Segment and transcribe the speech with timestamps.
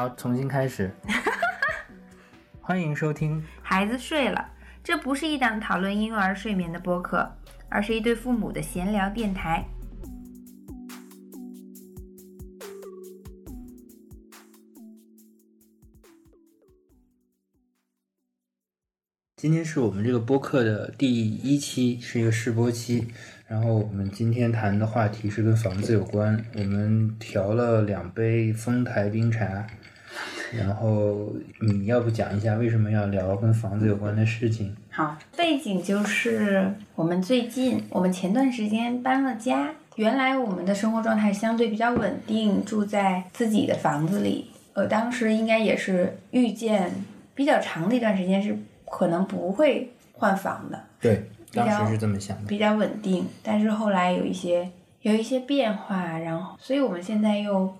[0.00, 0.90] 好，重新开始。
[2.62, 3.44] 欢迎收听。
[3.60, 4.50] 孩子睡了，
[4.82, 7.30] 这不是一档讨论婴幼儿睡眠的播客，
[7.68, 9.62] 而是一对父母的闲聊电台。
[19.40, 23.06] 今天是我们这个播客的第一期，是一个试播期。
[23.48, 26.44] 然后我们今天谈的话题是跟房子有关。
[26.54, 29.66] 我们调了两杯丰台冰茶。
[30.52, 34.76] 然后你要不讲一下为什么要聊跟房子有关的事情？
[34.90, 39.70] 好，背景就是我们最近，我们前段时间搬了家。
[39.96, 44.50] 原来我们的生活状态相对比较稳定，住在自己的房子里。
[44.74, 46.92] 呃，当时应该也是遇见
[47.34, 48.54] 比较长的一段时间是
[48.90, 50.78] 可能不会换房的。
[51.00, 52.46] 对，当时是这么想的。
[52.46, 54.70] 比较稳定，但是后来有一些
[55.00, 57.72] 有一些变化，然后，所以我们现在又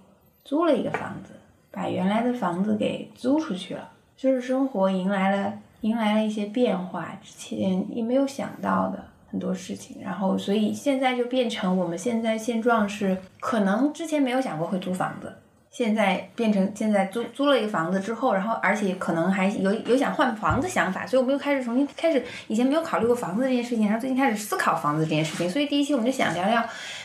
[0.45, 1.35] 租了一个房子。
[1.73, 15.33] 把原来的房子给租出去了，就是生活迎来了迎来了一些变化，之前也没有想到的很多事情，然后所以现在就变成我们现在现状是，可能之前没有想过会租房子，
[15.71, 26.63] 现在变成现在租租了一个房子之后，然后而且可能还有有想换房子想法，所以我们又开始重新开始，以前没有考虑过房子这件事情，然后最近开始思考房子这件事情，所以第一期我们就想聊聊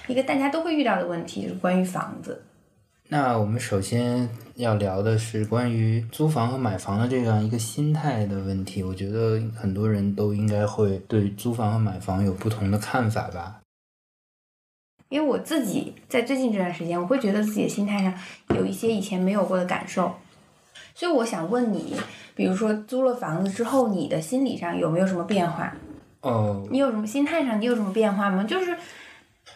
[0.07, 2.43] 一个大家都会遇到的问题，就是关于房子。
[3.07, 8.81] 那我们首先要聊的是关于租房和买房的这样一个心态的问题。
[8.81, 13.61] 我觉得很多人都应该会对租房和买房有不同的看法吧。
[15.15, 18.13] 因为我自己在最近这段时间，我会觉得自己的心态上
[18.49, 20.13] 有一些以前没有过的感受，
[20.93, 21.95] 所以我想问你，
[22.35, 25.73] 比如说租了房子之后，你的心理上有没有什么变化？
[26.19, 28.43] 哦，你有什么心态上你有什么变化吗？
[28.43, 28.75] 就是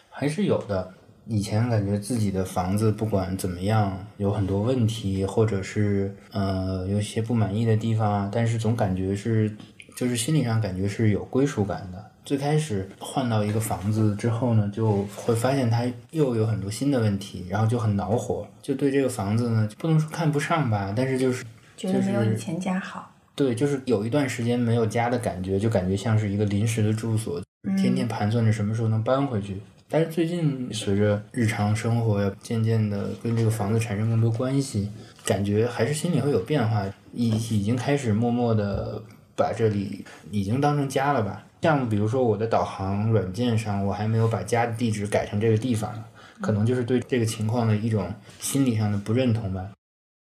[0.08, 0.94] 还是有的。
[1.26, 9.54] 以前感觉自己的房子不管怎么样有很多问题，或者是呃有些不满意的地方，但是总感觉是
[9.94, 12.09] 就是心理上感觉是有归属感的。
[12.24, 21.44] 最开始换到一个房子之后呢，就会发现它又有很多新的问题，然后就很恼火，就对这个房子呢不能说看不上吧，但是就是
[21.76, 23.12] 觉得没有以前家好。
[23.34, 27.42] 对，就是有一段时间没有家的感觉，就感觉像是一个临时的住所，
[27.78, 29.60] 天天盘算着什么时候能搬回去。
[29.88, 34.88] 但是最近随着日常生活呀，渐渐的跟这个房子产生更多关系，
[35.24, 39.02] 感觉还是心里会有变化，已已经开始默默的
[39.34, 41.44] 把这里已经当成家了吧。
[41.62, 45.92] 像比如说我的导航软件上，我还没有把家的地址改成这个地方，
[46.40, 49.66] 可能就是对这个情况的一种心理上的不认同吧。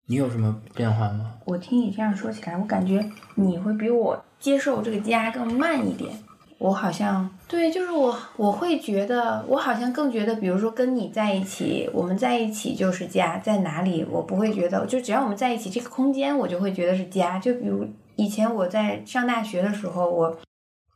[0.08, 1.34] 你有什么变化吗？
[1.46, 3.04] 我听你这样说起来，我感觉
[3.36, 6.12] 你会比我接受这个家更慢一点。
[6.60, 17.40] 我好像对，就是我，我会觉得，我好像更觉得，比如说跟你在一起，我们在一起就是家，在哪里我不会觉得，就只要我们在一起，这个空间我就会觉得是家。
[17.40, 20.38] 就比如以前我在上大学的时候，我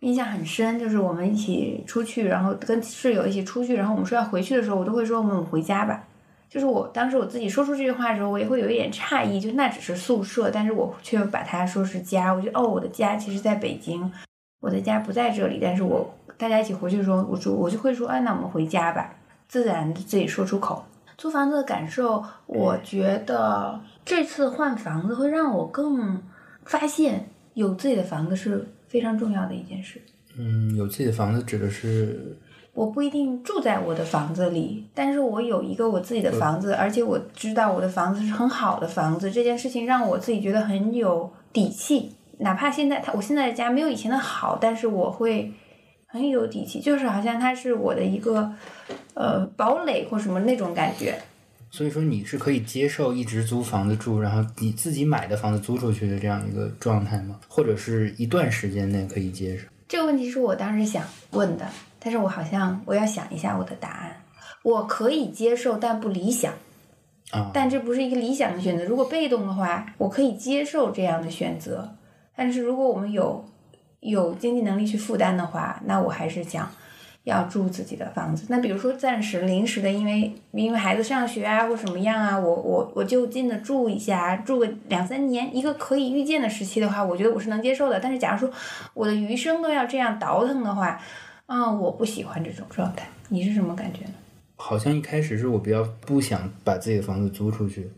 [0.01, 6.03] 印象很深，就是我们一起出去，然后跟室友一起出去，然后我们说要回去的时候，我都会说我们回家吧。
[6.49, 12.31] 就是我当时我自己说出这句话的时候，我也会有一点诧异，就那只是宿舍，但是我却把它说是家。
[12.31, 14.11] 我觉得哦，我的家其实在北京。
[14.59, 19.13] 我的家不在这里，但是我大家一起回去的时候，我就我就会说，哎，那我们回家吧，
[19.47, 20.83] 自然自己说出口。
[21.15, 26.21] 租房子的感受，我觉得这次换房子会让我更
[26.65, 30.01] 发现有自己的房子是非常重要的一件事。
[30.37, 32.37] 嗯，有自己的房子指的是，
[32.73, 42.11] 我不一定住在我的房子里，但是我有一个我自己的房子，而且我知道我的房子是很好的房子，这件事情让我自己觉得很有底气。
[42.39, 45.51] 哪怕现在他，我现在的家没有以前的好，但是我会
[46.05, 48.53] 很有底气，就是好像它是我的一个
[49.15, 51.17] 呃堡垒或什么那种感觉。
[51.69, 57.39] 所以说你是可以接受一直租房子住，然后你自己买的房子租出去的这样一个状态吗？
[57.47, 59.65] 或者是一段时间内可以接受？
[59.87, 61.67] 这个问题是我当时想问的，
[61.99, 64.23] 但是我好像我要想一下我的答案。
[64.63, 66.53] 我可以接受，但不理想。
[67.31, 67.51] 啊。
[67.53, 68.83] 但这不是一个理想的选择。
[68.83, 71.95] 如果被动的话，我可以接受这样的选择。
[72.35, 73.45] 但是如果我们有
[74.01, 76.69] 有经济能力去负担的话，那我还是想
[77.27, 78.45] 要住自己的房子。
[78.47, 87.99] 那比如说暂时临时的，因为因为孩子上学啊或什么样啊，我我我就近的住一下，住个两三年，一个可以预见的时期的话，我觉得我是能接受的。
[87.99, 88.49] 但是假如说
[88.93, 90.99] 我的余生都要这样倒腾的话，
[91.47, 93.05] 啊，我不喜欢这种状态。
[93.27, 94.13] 你是什么感觉呢？
[94.55, 97.91] 好像一开始是我比较不想把自己的房子租出去，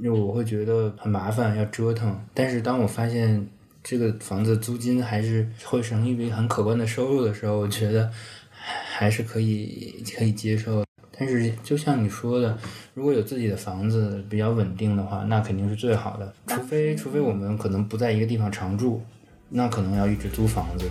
[0.00, 2.16] 因为我会觉得很麻烦，要折腾。
[2.32, 3.44] 但是当我发现。
[3.84, 8.08] 这个房子租金还是会成一笔很可观的收入的时候，我觉得
[9.02, 10.84] 还是可以可以接受。
[11.18, 12.56] 但是就像你说的，
[12.94, 16.32] 如果有自己的房子比较稳定的话，那肯定是最好的。
[16.46, 19.02] 除非除非我们可能不在一个地方常住，
[19.48, 20.88] 那可能要一直租房子。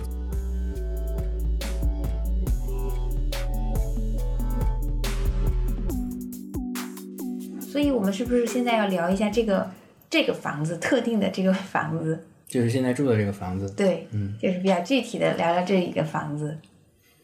[7.60, 9.70] 所以我们是不是现在要聊一下这个
[10.10, 12.26] 这个房子特定的这个房子？
[12.46, 16.58] 就是现在住的这个房子，对，嗯，就是比较具体的聊聊这一个房子。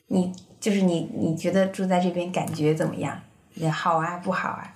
[0.06, 3.20] 你就是你，你觉得住在这边感觉怎么样？
[3.55, 4.75] 也好啊，不好啊？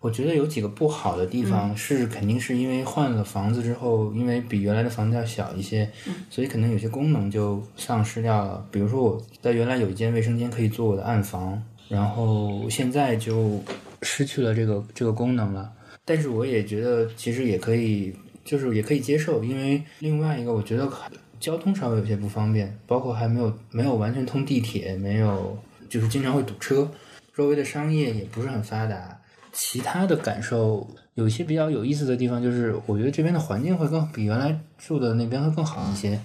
[0.00, 5.90] 我觉得有几个不好的地方是肯定是因为换了房子之后，因为比原来的房子要小一些，
[6.30, 8.66] 所以可能有些功能就丧失掉了。
[8.70, 13.62] 比如说我在原来有一间卫生间可以做我的暗房，然后现在就
[14.00, 15.70] 失去了这个这个功能了。
[16.02, 20.90] 但是我也觉得其实也可以，就是也可以接受，因为另外一个我觉得
[21.40, 25.58] 交通稍微有些不方便，包括还没有没有完全通地铁，没有
[25.88, 26.88] 就是经常会堵车，
[27.34, 29.16] 周围的商业也不是很发达。
[29.52, 36.20] 其他的感受有一些比较有意思的地方，就是我觉得这边的环境会更比原来住的那边会更好一些。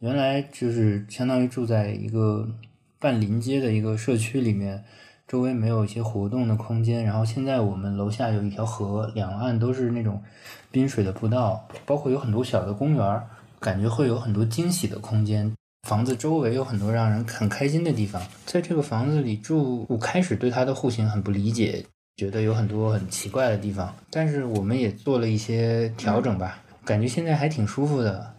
[0.00, 2.48] 原来就是相当于住在一个
[2.98, 4.82] 半临街的一个社区里面，
[5.28, 7.04] 周围没有一些活动的空间。
[7.04, 10.20] 然后现在我们楼下有一条河，两岸都是那种
[10.72, 13.24] 滨水的步道，包括有很多小的公园儿，
[13.64, 15.50] 感觉会有很多惊喜的空间。
[15.88, 18.20] 房子周围有很多让人很开心的地方。
[18.44, 21.82] 在这个房子里住，我开始对它的户型很不理解。
[22.16, 28.34] 觉得有很多很奇怪的地方，但是我们也做了一些调整吧，感觉现在还挺舒服的。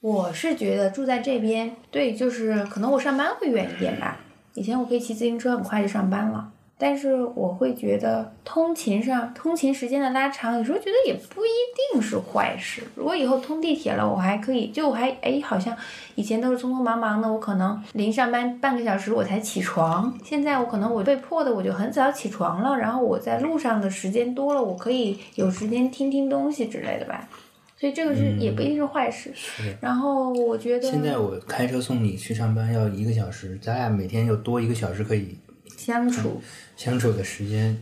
[0.00, 4.20] 我是觉得住在这边，对，就是可能我上班会远一点吧。
[4.54, 11.48] 以前我可以骑自行车很快就上班了，但是我会觉得通勤上通勤时间的拉长，有时候觉得也不一
[11.92, 12.84] 定是坏事。
[12.94, 15.76] 如果以后通地铁了，我还可以，就我还哎，好像
[16.14, 20.16] 以前都是匆匆忙忙的，我可能临上班半个小时我才起床。
[20.24, 27.28] 现在我可能我被迫的我就很早起床了，然后我在路上的时间多了，我可以有时间听听东西之类的吧。
[27.76, 29.32] 所以这个是也不一定是坏事。
[29.34, 29.76] 是。
[29.80, 35.38] 然后我觉得现在我开车送你去上班要一个小时，咱俩每天又多一个小时可以
[35.76, 36.40] 相处
[36.78, 37.76] 相处的时间。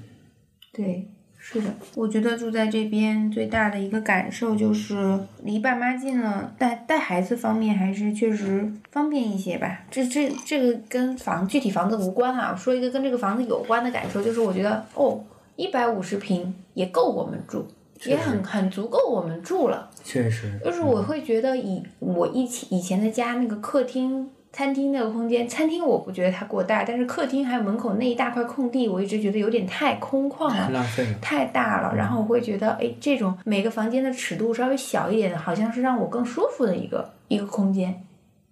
[0.72, 1.06] 对，
[1.38, 1.68] 是的。
[1.94, 9.84] 我觉得住在这边最大的一个感受就是离爸妈近了，带带孩子方面还是确实方便一些吧。
[9.90, 12.52] 这这这个跟房具体房子无关啊。
[12.52, 15.22] 我说一个跟这个房子有关的感受，就是我觉得哦，
[15.56, 17.68] 一百五十平也够我们住。
[18.04, 20.60] 也很很足够我们住了，确实。
[20.62, 31.94] 就是我会觉得以我以前以前的家那个客厅、餐厅那个空间，餐厅我不觉得它过大，但是客厅还有门口那一大块空地，我一直觉得有点太空旷了，太浪费了，太大了。
[31.94, 38.02] 然后我会觉得，哎，这种每个房间的尺度稍微小一点的，好像是让我更舒服的一个一个空间。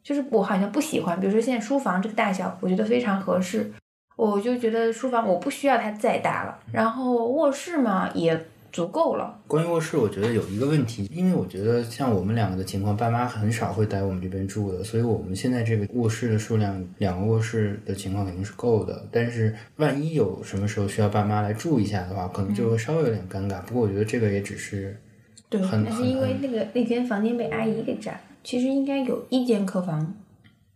[0.03, 3.73] 就是我好像不喜欢，比如说现在书房这个大小，我觉得非常合适。
[4.15, 8.39] 我就觉得书房我不需要它再大了，然后卧室嘛也。
[8.75, 9.41] 足够了。
[9.47, 19.09] 关于卧室，我觉得有一个问题，因为我觉得像我们两个的情况，爸妈很少会在我们这边住的，所以我们现在这个卧室的数量，两个卧室的情况肯定是够的。
[19.13, 23.63] 但是万一有什么时候需要爸妈来住一下的话，可能就会稍微有点尴尬。
[23.63, 25.01] 不过我觉得这个也只是，
[25.49, 30.17] 对，那是因为那个那间房间被阿姨给占，其实应该有一间客房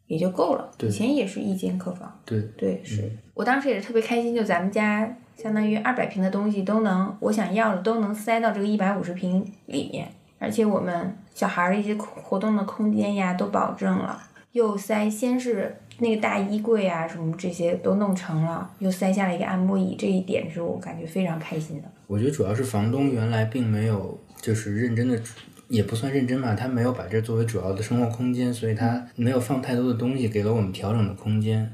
[0.06, 0.70] 也就够了。
[0.82, 2.20] 以前也是一间客房。
[2.25, 5.16] 对对，是我当时也是特别开心，就咱们家。
[5.40, 10.09] 相当于二百平的东西都能，我想要的都能塞到这个一百五十平里面，
[10.40, 21.88] 而且我们小孩儿的一些活动的空间呀都保证了，又塞先是那个大衣柜啊什么这些都弄成了，又塞下了一个按摩椅，这一点是我感觉非常开心的。
[22.09, 25.21] 我觉得主要是房东原来并没有就是认真的，
[25.68, 31.73] 也不算认真吧，他没有把这作为主要的生活空间，所以他没有放太多的东西，给了我们调整的空间。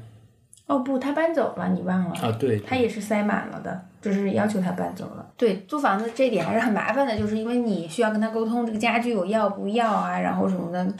[0.67, 2.15] 哦不，他搬走了，你忘了？
[2.15, 5.25] 啊，对，他也是塞满了的，就是要求他搬走了。
[5.37, 10.93] 对，租房子这点还是很麻烦的，就是因为你需要跟他沟通这个家具我要不要啊，然后什么的。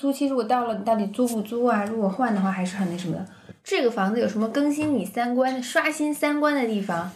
[0.00, 1.84] 租期如果到了，你到底租不租啊？
[1.84, 3.26] 如果换的话，还是很那什么的。
[3.64, 7.10] 这个房子有什么更新你三观、刷新三观的地方？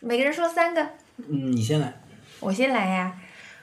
[0.00, 0.80] 每个人说三个。
[1.18, 1.92] 嗯，你先来。
[2.40, 3.12] 我先来呀。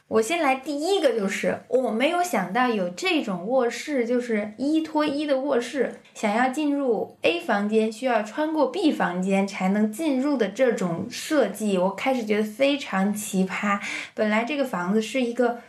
[0.10, 6.00] 我先来第一个，就是我没有想到有这种卧室，就是一拖一的卧室。
[6.16, 13.80] 想要进入 A 房间，需要穿过 B 房间才能进入的这种设计，我开始觉得非常奇葩。
[14.16, 15.60] 本来这个房子是一个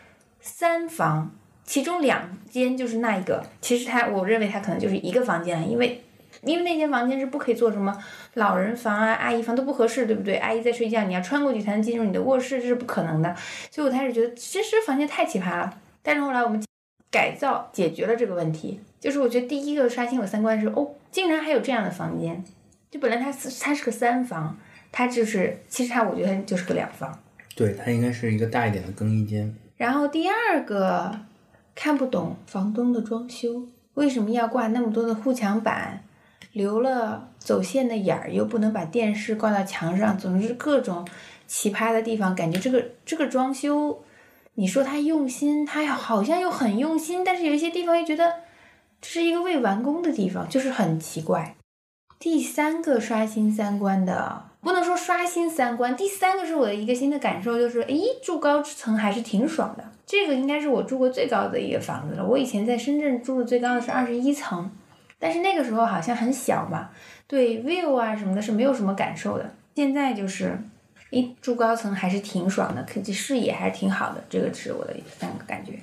[0.41, 1.33] 三房，
[1.63, 6.03] 其中两间就是那一个，其实它我认为它可能就是一个房间，因为。
[6.43, 7.97] 因为那间房间是不可以做什么
[8.35, 10.37] 老人房啊、阿姨房都不合适，对不对？
[10.37, 13.35] 阿姨在睡觉，你要穿过去才能进入你的卧室，这是不可能的。
[13.71, 15.79] 所以我开始觉得，其实房间太奇葩了。
[16.03, 16.63] 但是后来我们
[17.11, 22.43] 改造解决了这个问题，就是我觉得第一个刷新我三观是，哦，竟然还有这样的房间，
[22.91, 24.57] 就本来它是它是个三房，
[24.91, 27.19] 它就是其实它我觉得它就是个两房。
[27.55, 29.55] 对，它应该是一个大一点的更衣间。
[29.77, 31.19] 然后第二个
[31.75, 36.03] 看不懂房东的装修，为什么要挂那么多的护墙板，
[36.53, 41.07] 留了走线的眼儿，又不能把电视挂到墙上，总之各种
[41.47, 44.03] 奇葩的地方，感觉这个这个装修，
[44.55, 48.35] 你说他用心，他好像又很用心，但是有一些地方又觉得
[49.01, 51.57] 这是一个未完工的地方，就是很奇怪。
[52.19, 59.85] 第三个刷新三观的，不能说刷新三观，第三个是我的一个新的感受，就是诶，住高层还是挺爽的。
[60.05, 62.27] 这个应该是我住过最高的一个房子了。
[62.27, 64.71] 我以前在深圳住的最高的是二十一层，
[65.21, 66.91] 但是那个时候好像很小嘛，
[67.29, 69.49] 对 view 啊什么的是没有什么感受的。
[69.77, 70.59] 现在就是，
[71.13, 74.25] 哎，住高层还是挺爽的，可视野还是挺好的。
[74.29, 75.75] 这个是我的三个感觉。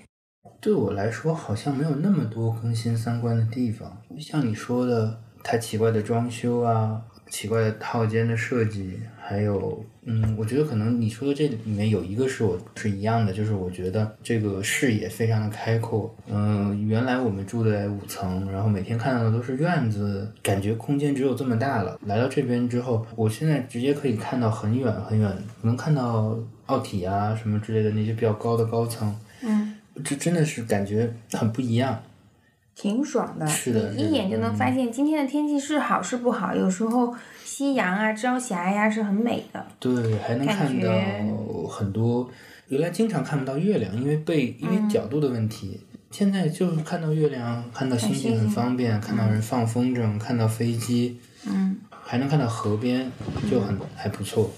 [0.60, 3.96] 对我来说，好像没有那么多更新三观的地方。
[4.20, 16.15] 像你说的，太奇怪的装修啊，奇怪的套间的设计，还有，嗯，我觉得可能你说的这里面有一个是我是一样的，就是我觉得这个视野非常的开阔。
[16.31, 22.00] 嗯，原来我们住在五层，然后每天看到的都是院子，感觉空间只有这么大了。
[22.05, 25.29] 来到这边之后，我现在直接可以看到很远很远，
[25.62, 29.13] 能看到奥体啊什么之类的那些比较高的高层。
[29.41, 32.01] 嗯，这真的是感觉很不一样。
[32.77, 33.46] 挺爽的，
[33.96, 36.53] 你一眼就能发现今天的天气是好是不好。
[36.53, 37.12] 有时候
[37.43, 39.65] 夕阳啊、朝霞呀、是很美的。
[39.79, 40.91] 对，还能看到
[41.67, 42.29] 很多，
[42.67, 45.79] 原来经常看不到月亮，因为被因为角度的问题。
[46.12, 53.12] 现在就是看到月亮，看到星星很方便，看到人放风筝，看到飞机，嗯，还能看到河边，
[53.50, 54.51] 就很还不错。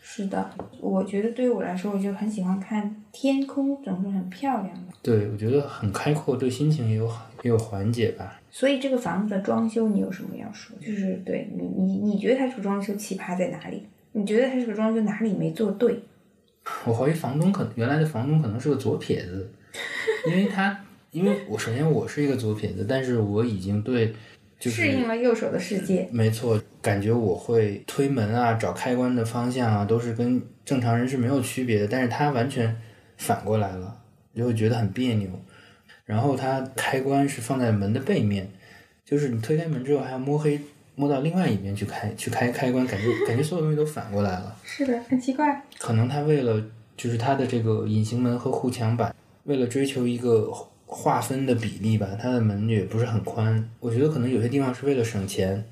[0.00, 4.92] 是的，我觉得对于我来说，我就很喜欢看天空，总是很漂亮的。
[5.02, 8.40] 对，我觉得很开阔，对心情也有也有缓解吧。
[8.50, 10.76] 所以这个房子的装修，你有什么要说？
[10.78, 13.86] 就是对你，你你觉得它这个装修奇葩在哪里？
[14.12, 16.00] 你觉得它这个装修哪里没做对？
[16.84, 19.50] 我怀疑房东可能原来的房东可能是个左撇子，
[20.26, 20.78] 因为他
[21.12, 24.12] 因为我首先我是一个左撇子，但是我已经对
[24.58, 26.08] 就是适应了右手的世界。
[26.12, 31.86] 没错，感觉我会推门啊、找开关的方向啊，都是跟正常人是没有区别的。
[31.86, 32.76] 但是他完全
[33.16, 33.96] 反过来了，
[34.34, 35.30] 就会觉得很别扭。
[36.08, 38.48] 然后它开关是放在门的背面，
[39.04, 40.58] 就是你推开门之后还要摸黑
[40.94, 44.56] 摸到另外一边去开去开开关，感觉感觉所有东西都反过来了。
[44.64, 45.62] 是的，很奇怪。
[45.78, 46.64] 可能他为了
[46.96, 50.50] 就是他的这个隐形门和护墙板，为了追求一个
[50.86, 53.68] 划分的比例吧，它的门也不是很宽。
[53.78, 55.62] 我觉得可能有些地方是为了省钱，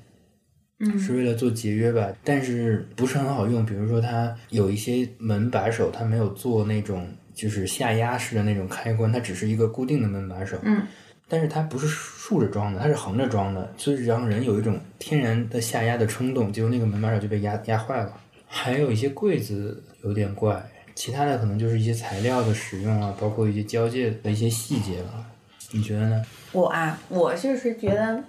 [0.79, 3.65] 嗯是为了做节约吧，但是不是很好用。
[3.65, 10.57] 比如说它有一些门把手，它没有做那种就是下压式的那种开关，它只是一个固定的门把手。
[10.63, 10.81] 嗯，
[11.29, 18.11] 但是它不是竖着装的，它是横着装的，所以让人有一种天然的下压的冲动，结果那个门把手就被压压坏了。
[18.47, 20.59] 还有一些柜子有点怪，
[20.95, 25.25] 其他的可能就是一些材料的使用啊，包括一些交界的一些细节了。
[25.71, 26.25] 你觉得呢？
[26.53, 28.23] 我啊，我就是觉得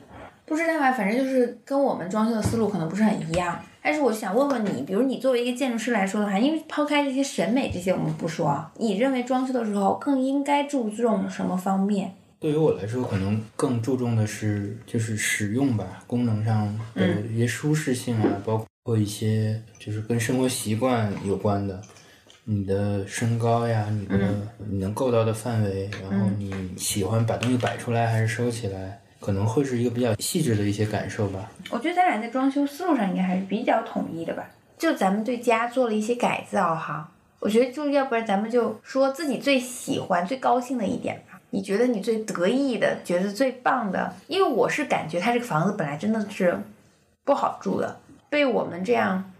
[0.45, 3.59] 不知道啊，反正就是跟我们装修的思路可能不是很一样。
[3.89, 12.15] 但是我想问问你，比如你作为一个建筑师来说的话，因为抛开这些审美这些我们不说啊，你认为装修的时候更应该注重什么方面？
[12.39, 21.81] 对于我来说，可能更注重的是就是使用吧，功能上的一些舒适性啊，包括一些就是跟生活习惯有关的，
[22.45, 24.19] 你的身高呀，你的、
[24.71, 31.51] 你能够到的范围，然后你喜欢把东西摆出来还是收起来，可能会是一个比较细致的一些感受吧。
[31.69, 34.49] 我觉得咱俩在装修思路上应该还是比较统一的吧。
[34.79, 41.39] 就咱们对家做了一些改造哈，我觉得就要不然咱们就说自己最喜欢、最高兴的一点吧。
[41.51, 44.15] 你觉得你最得意的，觉得最棒的？
[44.29, 46.59] 因为我是感觉它这个房子本来真的是
[47.27, 49.31] 不好住的，被我们这样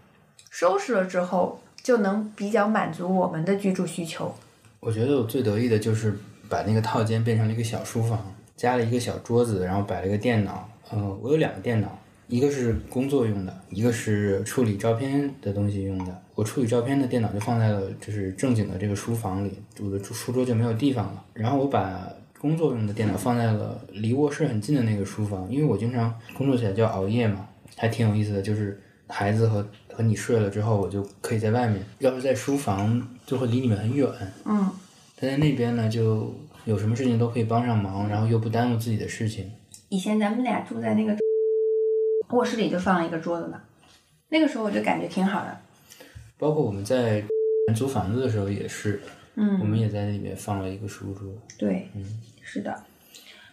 [0.51, 4.35] 收拾了之后，就能比较满足我们的居住需求。
[4.81, 10.69] 我觉得我最得意的就是把那个套间变成了一个小书房，加了一个小桌子，然后摆了一个电脑。
[10.91, 11.97] 嗯、我有两个电脑，
[12.27, 16.21] 一个是工作用的，一个是处理照片的东西用的。
[16.35, 21.23] 我处理照片的电脑就放在了就是正经的这个书房里，我的书桌就没有地方了。
[21.33, 22.05] 然后我把
[22.37, 27.47] 工作用的电脑放在了离卧室很近的那个书房，因为我经常工作起来就要熬夜嘛，
[27.77, 28.41] 还挺有意思的。
[28.41, 31.81] 就是孩子和和你睡了之后，我就可以在外面。
[31.99, 34.09] 要是在书房，就会离你们很远。
[34.43, 34.69] 嗯，
[35.15, 36.33] 他在那边呢，就
[36.69, 39.51] 有什么事情都可以帮上忙，然后又不耽误自己的事情。
[39.89, 41.17] 以前咱们俩住在那个
[42.29, 43.59] 卧室里就放了一个桌子嘛，
[44.29, 45.57] 那个时候我就感觉挺好的。
[46.37, 47.23] 包括我们在
[47.75, 49.01] 租房子的时候也是，
[49.33, 51.27] 嗯我嗯，们也在里面放了一个书桌。
[51.57, 52.05] 对，嗯，
[52.43, 52.83] 是的。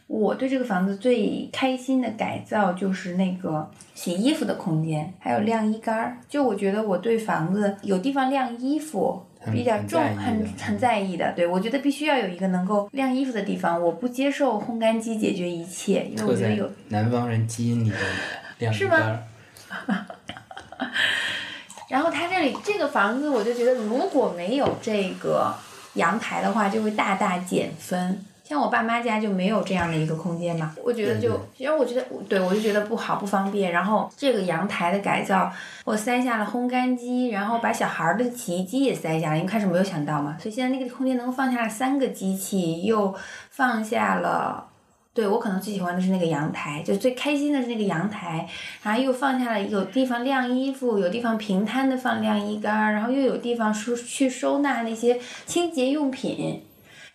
[0.09, 6.19] 我对这个房子最开心的改造就是那个洗衣服的空间，还有晾衣杆儿。
[6.29, 11.33] 就我觉得我对房子有地方晾衣服很比较重，很很在意的。
[11.33, 17.97] 对我觉得必须要有一个能够晾衣服的地方，我不接受烘干机解决一切，因为我觉得有南方人基因里的
[18.59, 19.21] 晾衣是吗。
[21.89, 25.55] 然后它这里这个房子，我就觉得如果没有这个
[25.95, 28.21] 阳台的话，就会大大减分。
[28.49, 33.73] 像我爸妈家就没有这样的一个空间嘛，我觉得就，因为我觉得，对我就觉得不好不方便。
[33.73, 35.51] 然后这个阳台的改造，
[35.85, 43.13] 我塞下了烘干机，然后把小孩儿的洗衣机也塞下了，因为开始没有想到嘛，所以现在那个空间能放下三个机器，又
[43.51, 44.69] 放下了。
[45.13, 48.47] 对我可能最喜欢的是那个阳台，就最开心的是那个阳台，
[48.83, 56.66] 然后又放下了有地方晾衣服，有地方平摊的放晾衣杆儿，然后又有地方收去收纳那些清洁用品，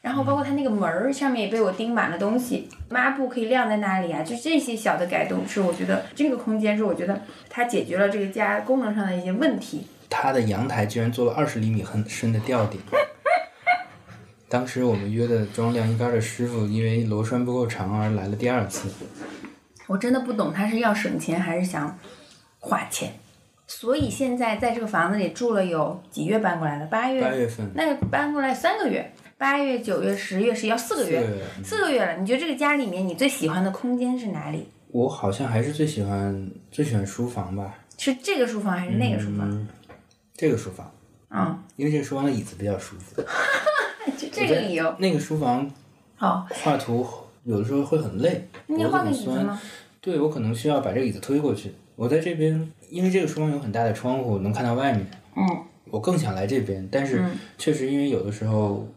[0.01, 9.85] 然后包括它那个门儿上面也被我钉满了东西，抹布可以晾在那里啊，就这些小的改动是我觉得这个空间是我觉得它解决了这个家功能上的一些问题。
[10.09, 12.81] 它的阳台居然做了二十厘米很深的吊顶。
[14.49, 18.89] 当时我们约的装晾衣杆的师傅，因为螺栓不够长而来了第二次。
[19.87, 21.97] 我真的不懂他是要省钱还是想
[22.59, 23.13] 花钱，
[23.67, 26.85] 所以现在在这个房子里住了有几月搬过来的？
[26.87, 27.21] 八月。
[27.21, 32.15] 八月份，那搬过来三个月，八月、九月、十月是要四个月，四个月嗯四个月了。
[32.17, 34.67] 你觉得这个家里面你最喜欢的空间是哪里？
[34.89, 37.73] 我好像还是最喜欢最喜欢书房吧。
[37.97, 39.49] 是这个书房还是那个书房？
[39.49, 39.67] 嗯，
[40.35, 40.91] 这个书房，
[41.31, 43.19] 嗯，因为这个书房的椅子比较舒服。
[44.15, 44.95] 就这个理由。
[44.99, 45.67] 那个书房
[46.15, 47.03] 好，画图
[47.43, 49.09] 有的时候会很累，你画个。
[49.09, 49.59] 椅子吗？
[49.99, 51.73] 对，我可能需要把这个椅子推过去。
[51.95, 55.03] 我在这边，因为这个书房有很大的窗户，能看到外面。
[55.35, 58.87] 嗯我更想来这边，但是嗯确实因为有的时候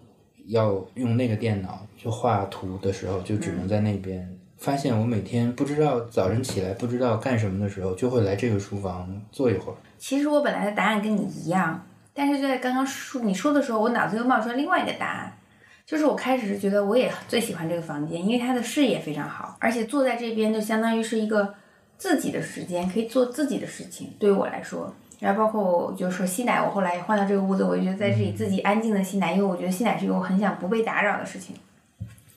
[0.47, 4.39] 要用那个电脑去画图的时候，就只能在那边。
[4.57, 9.77] 发现我每天不知道早晨起来不知道干什么的时候，就会来这个书房坐一会儿。
[9.99, 15.37] 其实我本来的答案跟你一样，但是就在刚刚说你说的时候，我脑子又冒出来另外一个答案，
[15.85, 21.55] 就是我开始是觉得我也最喜欢这个房间，因为它的视野非常好，而且坐在这边就相当于是一个
[21.99, 24.95] 自己的时间，可以做自己的事情，对于我来说。
[25.21, 31.57] 然后包括我就是说吸奶，我后来也换到这个屋子，我就觉得在这里自己安静的吸奶，因为我觉得吸奶是一个我很想不被打扰的事情，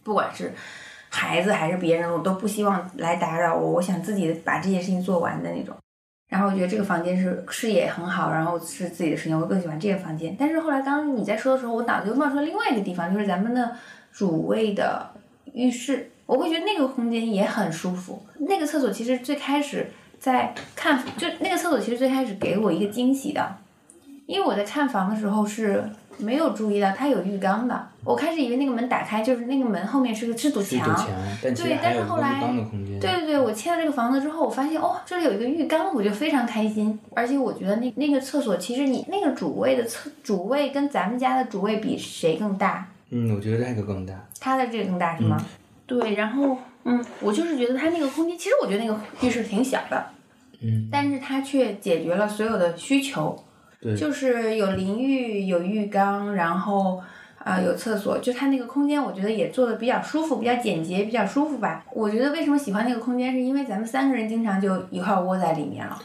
[0.03, 0.53] 不管是
[1.09, 5.75] 孩子还是别人，我都不希望来打扰我，我想自己把这些事情做完的那种。
[6.29, 10.35] 然后我觉得这个房间是视野很好，然后是自己的时间，我更喜欢这个房间。
[10.37, 13.75] 但是后来刚刚你在说的时候，我脑子又冒出了另外一个地方，就是咱们的
[14.11, 15.09] 主卫的
[15.53, 18.21] 浴室，我会觉得那个空间也很舒服。
[18.39, 19.89] 那个厕所其实最开始
[20.27, 23.55] 在看，就那个厕所其实最开始给我一个惊喜的，
[24.25, 30.85] 因为我在看房的时候是没有注意到它有浴缸的，我开始以为那个门打开就是那个门后面是个是堵墙，
[31.41, 32.43] 对但是后来。
[32.99, 36.99] 对对对，我签了这个房子之后，我发现哦，这里有一个浴缸，我就非常开心。
[37.13, 42.85] 而且我觉得那那个厕所，其实你那个主卫的厕主卫跟咱们家的主卫比谁更大？
[43.11, 44.13] 嗯，我觉得那个更大。
[44.41, 45.37] 他的这个更大是吗？
[45.85, 50.03] 对，然后嗯，我就是觉得它那个空间，其实我觉得那个浴室挺小的，
[50.61, 53.37] 嗯，但是它却解决了所有的需求，
[53.79, 57.01] 对，就是有淋浴、有浴缸，然后
[57.39, 61.85] 啊、有厕所，就它那个空间，我觉得也做的比较舒服，比较简洁，比较舒服吧。
[61.93, 65.97] 我觉得为什么喜欢那个空间，是因为咱们三个人经常就一块儿窝在里面了，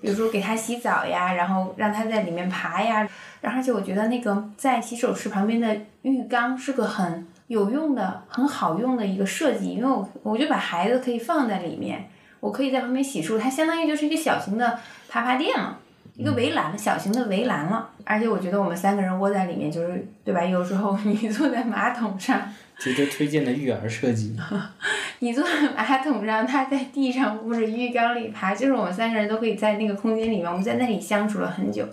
[0.00, 3.08] 比如说给它洗澡呀，然后让它在里面爬呀，
[3.40, 12.08] 然后而且我觉得那个在洗手池旁边的浴缸是个很有用的、很好用的一个设计，因为我我就把孩子可以放在里面，
[12.44, 14.78] 我可以在旁边洗漱，它相当于就是一个小型的
[15.08, 15.78] 爬爬垫了。
[16.14, 20.44] 一个围栏，小型的围栏了，而且我觉得我们三个人窝在里面，就是对吧？
[20.44, 22.40] 有时候你坐在马桶上，
[22.78, 24.36] 值得推荐的育儿设计。
[25.20, 31.88] 你坐在马桶上，他在地上或者浴缸里爬，就是我们三个人都可以在那个空间里面，我们在那里相处了很久。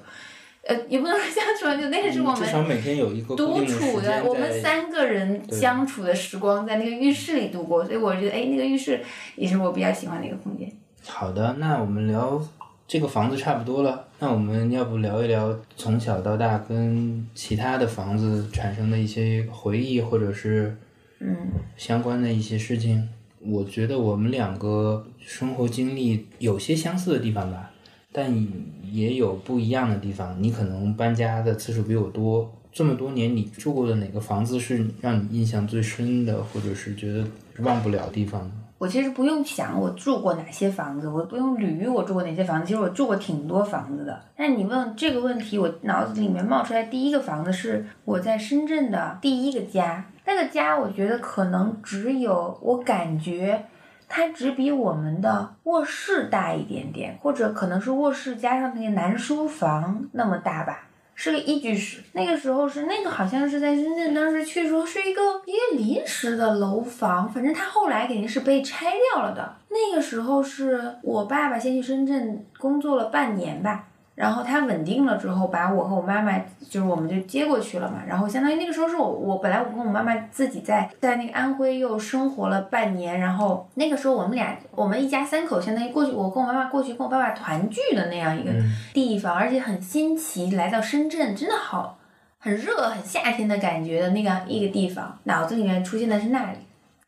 [0.63, 9.01] 呃，也不能说相处很久，那个是我嗯至少们每天有一个独处的，我们三个人相处的时光在那个浴室里度过，所以我觉得，哎，那个浴室
[9.35, 10.71] 也是我比较喜欢的一个空间。
[11.07, 12.39] 好的，那我们聊
[12.87, 20.77] 这个房子差不多了，那我们要不聊一聊从小到大跟其他的房子产生的一些回忆，或者是
[21.19, 21.35] 嗯
[21.75, 23.09] 相关的一些事情？
[23.43, 27.71] 我觉得我们两个生活经历有些相似的地方吧，
[28.11, 28.31] 但
[28.91, 30.35] 也有不一样的地方。
[30.41, 37.25] 你可能搬家的次数比我多，这么多年你住过的哪个房子是让你印象最深的，或者是觉得
[37.59, 38.51] 忘不了地方？
[38.77, 42.65] 我其实不用想我住过哪些房子，我不用捋我住过哪些房子。
[42.65, 44.19] 其实我住过挺多房子的。
[44.35, 50.03] 但你问这个问题，我脑子里面冒出来第一个房子是我在深圳的第一个家。
[50.25, 53.65] 那个家，我觉得可能只有我感觉，
[54.13, 60.87] 它只比我们的卧室大一点点，或者可能是卧室加上那个南书房那么大吧。
[61.13, 69.55] 是个一居室，那个时候是那个好像是在深圳，当时去的时候是一个一个临时的楼房，反正它后来肯定是被拆掉了的。
[69.69, 73.85] 那个时候是我爸爸先去深圳工作了半年吧。
[74.21, 76.37] 然后他稳定了之后，把我和我妈妈，
[76.69, 78.03] 就是我们就接过去了嘛。
[78.07, 83.19] 然后相当于那个时候是我，我本来我跟我妈妈自己在在那个安徽又生活了半年。
[83.19, 88.51] 然后那个时候我们俩，我们一家三口相当于过去，我跟我妈妈过去跟我爸爸团聚的那样一个
[88.93, 90.51] 地方，而且很新奇。
[90.51, 91.97] 来到深圳真的好，
[92.37, 96.59] 很热，很夏天的感觉的那个一个地方，脑子里面出现的是那里。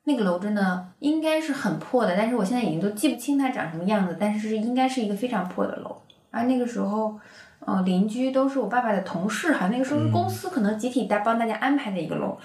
[0.06, 5.96] 那个楼真的应该是很破的，但是我现在已经都记不清它长什么样子，但是应该是一个非常破的楼。
[6.34, 7.20] 啊，那个时候，
[7.60, 9.68] 呃，邻居都是我爸爸的同事哈。
[9.68, 12.36] 那个时候是公司可能集体大帮大家安排的一个楼，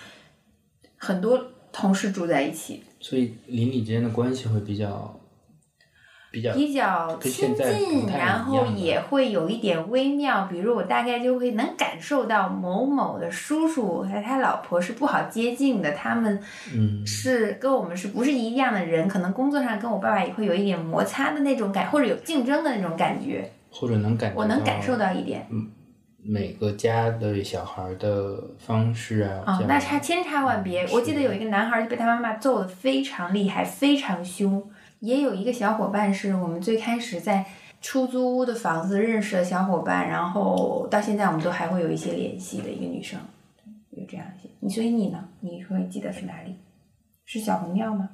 [0.98, 2.82] 很多同事住在一起。
[3.00, 5.18] 所以邻里之间的关系会比较
[6.30, 10.46] 比较比较亲近，然后也会有一点微妙。
[10.50, 16.38] 比如我大概就会能感受到某某的叔叔和他老婆是不好接近的，他们
[17.06, 19.08] 是跟我们是不是一样的人？
[19.08, 23.50] 可能工作上跟我爸爸也会有一点摩擦的那种感，或者有竞争的那种感觉。
[23.78, 25.46] 或者能感，我能感受到一点。
[25.50, 25.70] 嗯，
[26.20, 30.84] 每个家的小孩的方式啊，啊，那差千差万别。
[30.92, 34.68] 我记得有一个男孩就被他妈妈揍的非常厉害，非常凶。
[34.98, 37.46] 也有一个小伙伴是我们最开始在
[37.80, 43.20] 出租屋的房子认识的小伙伴，然后到现在我们都还会有一些联系的一个女生，
[43.90, 44.48] 有这样一些。
[44.58, 45.24] 你所以你呢？
[45.38, 46.56] 你会记得是哪里？
[47.24, 48.08] 是小红庙吗？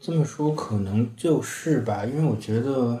[0.00, 2.98] 这么说可能就是吧，因为我觉得。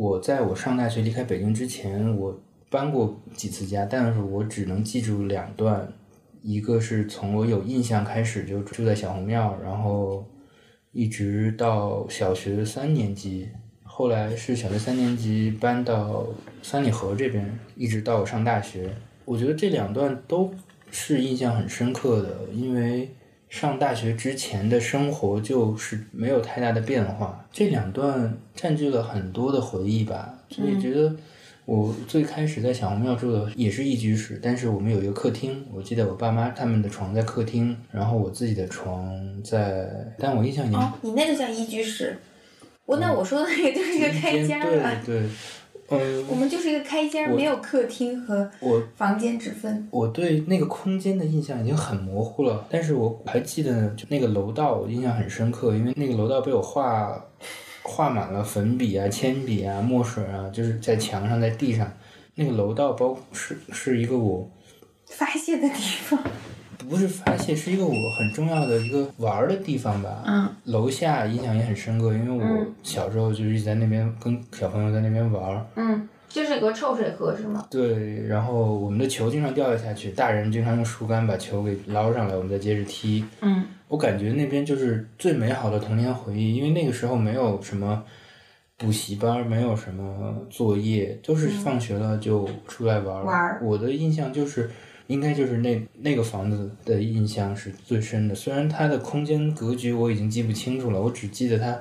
[0.00, 2.34] 我在我上大学离开北京之前，我
[2.70, 5.92] 搬过几次家，但是我只能记住两段，
[6.40, 10.26] 一个是从我有印象开始就住在小红庙，然后
[10.92, 13.50] 一直到小学三年级，
[13.82, 16.26] 后来是小学三年级搬到
[16.62, 18.90] 三里河这边，一直到我上大学。
[19.26, 20.50] 我觉得这两段都
[20.90, 23.14] 是印象很深刻的，因为。
[23.50, 31.12] 上大学之前的生活就是没有太大的变化，这两段占据了很多的回忆吧，所以觉得
[31.64, 42.16] 我最开始在小红庙住的也是一居室，但是我们有一个客厅，我记得我爸妈他们的床在客厅，然后我自己的床在，但我印象里，哦，你那个叫一居室，
[42.86, 45.28] 我那我说的那个就是一个开间了，对对。
[45.90, 48.50] 嗯，我们就是一个开间，没有客厅和
[48.96, 49.88] 房间之分。
[49.90, 57.24] 我对那个空间的印象已经很模糊了，但是我还记得就那个楼道，我印象很深刻，因为那个楼道被我画
[57.82, 61.92] 画满了粉笔啊、铅笔啊、墨水啊，就是在墙上、在地上。
[62.36, 64.48] 那个楼道包是是一个我
[65.06, 65.74] 发泄的地
[66.04, 66.18] 方。
[66.90, 70.24] 不是发泄，是一个我很重要的一个玩儿的地方吧。
[70.26, 70.48] 嗯。
[70.64, 75.64] 楼下印象也很深刻，因为我小时候就一直在那边跟小朋友在那边玩儿。
[75.76, 77.64] 嗯，就是一个臭水河是吗？
[77.70, 83.24] 对，然后我们的球经常掉下去，大人经常用树干把球给捞上来，我们再接着踢。
[83.40, 83.64] 嗯。
[83.86, 88.02] 我感觉那边就是最美好的童年回忆，因为那个时候没有什么
[88.76, 93.24] 补习班，没有什么作业，都是放学了就出来玩儿。
[93.24, 93.60] 玩儿。
[93.62, 94.68] 我的印象就是。
[95.10, 101.76] 应该就是那那个房子的印象是最深的，虽然它的空间格局我已经记不清楚了，我只记得它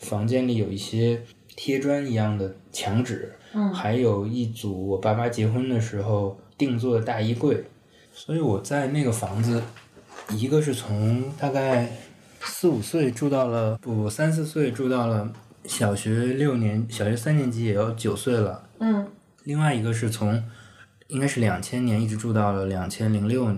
[0.00, 1.22] 房间里有一些
[1.56, 7.64] 贴砖一样的墙纸，嗯，还有一组我爸妈结婚的时候定做的大衣柜，
[8.12, 9.62] 所以我在那个房子，
[10.32, 11.90] 一个是从大概
[12.42, 15.32] 四五岁住到了不三四岁住到了
[15.64, 19.06] 小学六年小学三年级也要九岁了，嗯，
[19.44, 20.44] 另外一个是从。
[21.14, 23.48] 应该是两千年一直住到了两千零六，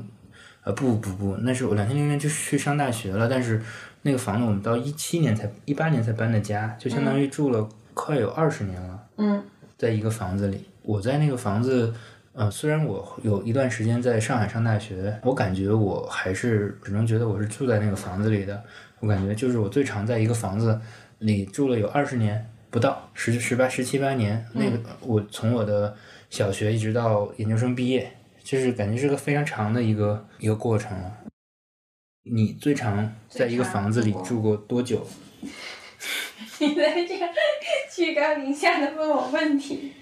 [0.62, 3.62] 呃不不不，那是我两千零年就去上大学了，但是
[4.02, 9.02] 那个房子我们到一七年才一八年才搬的家，就相当于住了快有二十年了。
[9.16, 9.42] 嗯，
[9.78, 11.94] 在一个房子里，我在那个房子，
[12.34, 18.62] 呃，虽然我有一段时间在上海上大学，我感觉我还是只能觉得我是住在那个房子里的，
[19.00, 20.78] 我感觉就是我最长在一个房子
[21.20, 25.96] 里住了有二十年不到，十十八十七八年，那个我从我的。
[26.36, 28.12] 小学一直到研究生毕业，
[28.44, 31.10] 就是感觉是个非常长的一个一个过程了。
[32.30, 35.06] 你最长在一个房子里住过多久？
[36.60, 37.30] 你在这样
[37.90, 39.94] 居高临下的问我问题，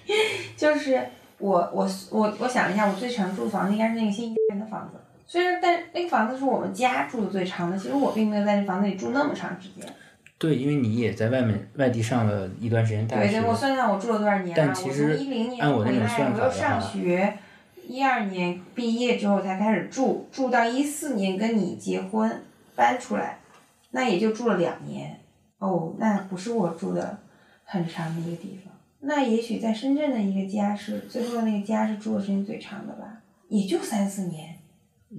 [0.56, 1.00] 就是。
[1.36, 4.98] 我我我我想了一下，我最长住的房子应该是那个新一人的房子。
[5.26, 9.94] 虽然，但那个房子是我们家住的最长的，其实我并没有在这房子里住那么长时间。
[10.44, 13.28] 对，因为你也在外面外地上了一段时间大学。
[13.28, 14.54] 对对，我算算我住了多少年啊？
[14.54, 17.38] 但其实我从一零年按我那回来，种算法的我又上学，
[17.88, 22.42] 一二年毕业之后才开始住，住到一四年跟你结婚
[22.74, 23.38] 搬出来，
[23.90, 25.18] 那也就住了两年。
[25.58, 27.18] 哦，那不是我住的
[27.64, 28.72] 很长的一个地方。
[29.00, 34.53] 那也许在深圳的一个家是最后的那个家是住的时间最长的吧，也就三四年。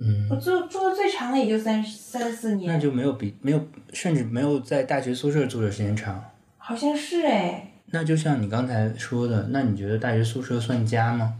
[0.01, 6.23] 嗯我，住住的最长的也就三三四年那，就没有比没有，甚至没有在大学宿舍住的时间长。
[6.57, 7.71] 好像是哎。
[7.91, 11.35] 那就像你刚才说的，那你觉得大学宿舍算家吗？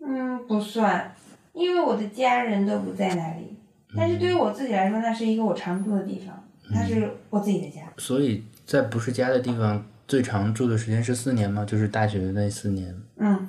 [0.00, 1.14] 嗯，不算，
[1.52, 3.56] 因为我的家人都不在那里。
[3.96, 7.82] 但是对于我自己来说，那是一个我常住的地方，那是我自己的家。
[7.98, 11.64] 所以在不是家的地方，最长住的时间是四年吗？
[11.64, 12.94] 就是大学的那四年。
[13.18, 13.48] 嗯，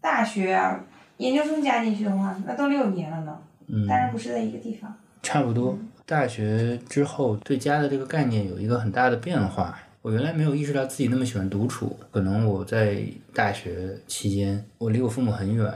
[0.00, 0.84] 大学啊，
[1.16, 3.38] 研究生加进去的话，那都六年了呢。
[3.66, 4.94] 嗯，当然不是在一个地方。
[5.22, 5.78] 差不多。
[6.06, 9.78] 大学之后，对家的这个概念有一个很大的变化。
[10.02, 15.72] 我原来没有意识到自己那么喜欢独处，可能我在大学期间，我离我父母很远，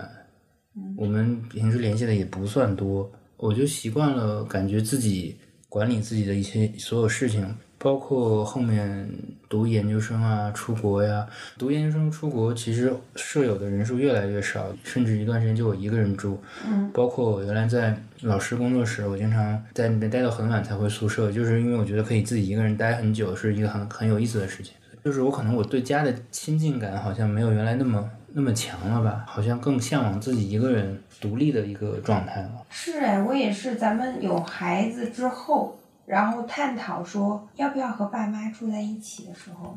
[0.99, 5.35] 我们平时联系的也不算多，我就习惯了，感觉自己
[5.71, 9.09] 管理自己的一些所有事情，包括后面
[9.49, 11.27] 读研究生啊、出国呀。
[11.57, 16.41] 读研究生出国，其实舍友的人数越来越少，甚至一段时间就我一个人住。
[16.67, 24.75] 嗯包括我原来在老师工作室，我经常在那边待到很晚才回宿舍，就是因为我觉得可以自己一个人待很久是一个很很有意思的事情。
[25.05, 32.51] 就是我可能我对家的亲近感好像没有原来那么那么强了吧，好像更向往自己一个人独立的一个状态了。
[32.69, 33.77] 是哎，我也是。
[33.77, 35.78] 咱们有孩子之后，
[36.09, 39.77] 然后探讨说要不要和爸妈住在一起的时候，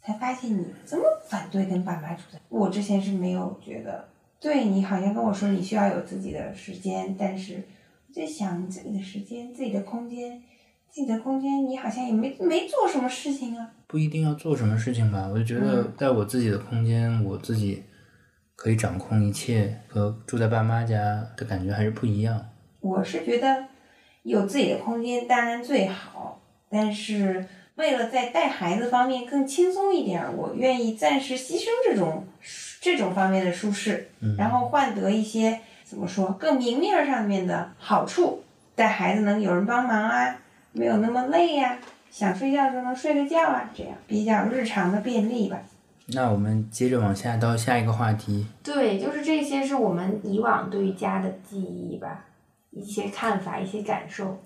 [0.00, 2.40] 才发现你这么反对跟爸妈住在。
[2.48, 4.08] 我之前是没有觉得，
[4.40, 7.62] 对你好像跟我说你需要有自己的时间，但是
[8.08, 10.42] 我在想你自己的时间、自己的空间、
[10.88, 13.70] 自己的空间，你好像也没没做什么事情啊。
[13.86, 17.82] 不一定要做什么事情吧，我就觉得嗯在我自己的空间，我自己
[18.56, 22.48] 可以掌控一切，和住在爸妈家的感觉还是不一样。
[22.80, 23.64] 我是觉得
[24.28, 26.38] 有自己的空间当然最好，
[26.68, 32.26] 但是为了在带孩子方面更轻松一点儿，我愿意暂时牺牲这种
[32.80, 38.42] 这种方面的舒适，嗯然后换得一些怎么说更明面上面的好处，
[38.74, 40.36] 带孩子能有人帮忙啊，
[40.72, 41.78] 没有那么累呀、
[42.10, 45.58] 想睡觉的时候能睡个觉啊，这样比较日常的便利吧。
[46.08, 52.24] 那我们接着往下到下一个话题，对，就是这些是我们以往对于家的记忆吧，
[52.80, 54.38] 一些看法，一些感受。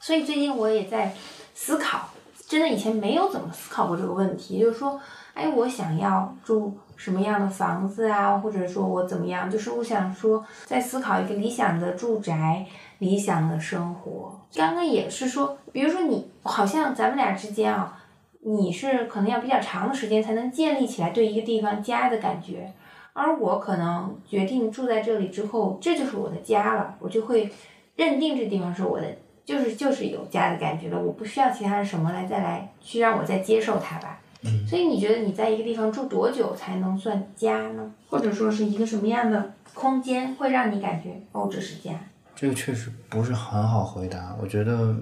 [0.00, 1.14] 所以最近我也在
[1.54, 2.10] 思考，
[2.46, 5.00] 真的以前没有怎么思考过这个问题，就是说，
[5.34, 12.66] 哎，我想要住什么样的房子啊，或者说我怎么样，就是我想说，在思考一个理想的住宅、
[12.98, 14.40] 理想的生活。
[14.54, 17.94] 刚刚也是说，比如说你，好像咱们俩之间啊。
[18.40, 22.72] 你是可能要比较长的时间才能建立起来对一个地方家的感觉，
[23.18, 27.50] 而我可能决定住在这里之后，这就是我的家了，我就会
[27.96, 29.06] 认定这地方是我的，
[29.44, 34.20] 就是就是有家的感觉了，我不需要其他的什么来再来去让我再接受它吧。
[34.44, 37.92] 嗯所以你觉得你在一个地方住多久才能算家呢？
[38.08, 41.90] 或者说是一个什么样的空间会让你感觉哦这是家？
[42.36, 44.94] 这个确实不是很好回答，我觉得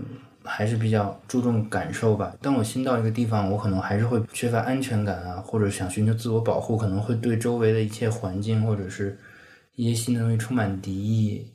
[0.46, 2.35] 还是比较注重感受吧。
[2.40, 9.18] 当我新到一个地方，我可能还是会缺乏安全感啊，或者想寻求自我保护，可能会对周围的一切环境或者是
[9.74, 11.46] 一些新的东西充满敌意，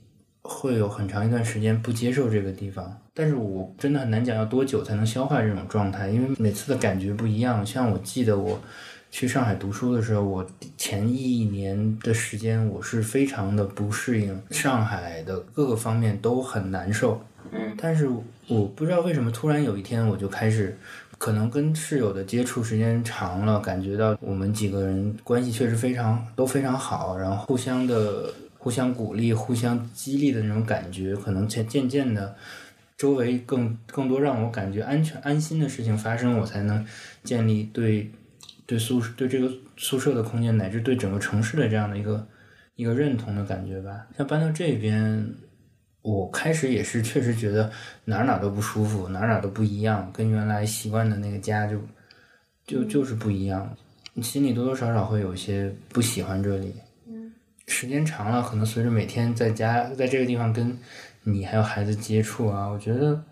[0.42, 2.96] 会有很长一段时间不接受这个地方。
[3.14, 7.66] 但是我真的很难讲要多久才能消化这种状态，因为每次的感觉不一样。
[7.66, 8.60] 像我记得我
[9.10, 10.46] 去上海读书的时候，我
[10.78, 17.22] 前一年的时间我是非常的不适应，上海的各个方面都很难受。
[17.52, 18.08] 嗯，但是
[18.48, 20.78] 我不知道为什么突然有一天我就开始，
[21.18, 32.36] 可能跟室友的接触时间长了，感觉到我们几个人关系确实非常都非常好，然后互相的互相鼓励、互相激励的那种感觉，可能才渐渐的。
[32.98, 36.86] 周围更更多让我感觉安全安心的事情发生，我才能
[37.24, 38.12] 建立对
[38.68, 42.28] 对宿对这个宿舍的空间乃至对整个城市的这样的一个
[42.76, 44.06] 一个认同的感觉吧。
[44.16, 45.34] 像搬到这边，
[46.02, 47.72] 我开始也是确实觉得
[48.06, 51.78] 哪儿哪儿都不舒服，哪儿哪儿都不一样，跟原来习惯的那个家就
[52.66, 53.76] 就就是不一样，
[54.14, 56.74] 你心里多多少少会有一些不喜欢这里。
[57.08, 57.32] 嗯，
[57.68, 60.78] 时间长了，可能随着每天在家在这个地方跟
[61.24, 63.24] 你还有孩子接触啊，我觉得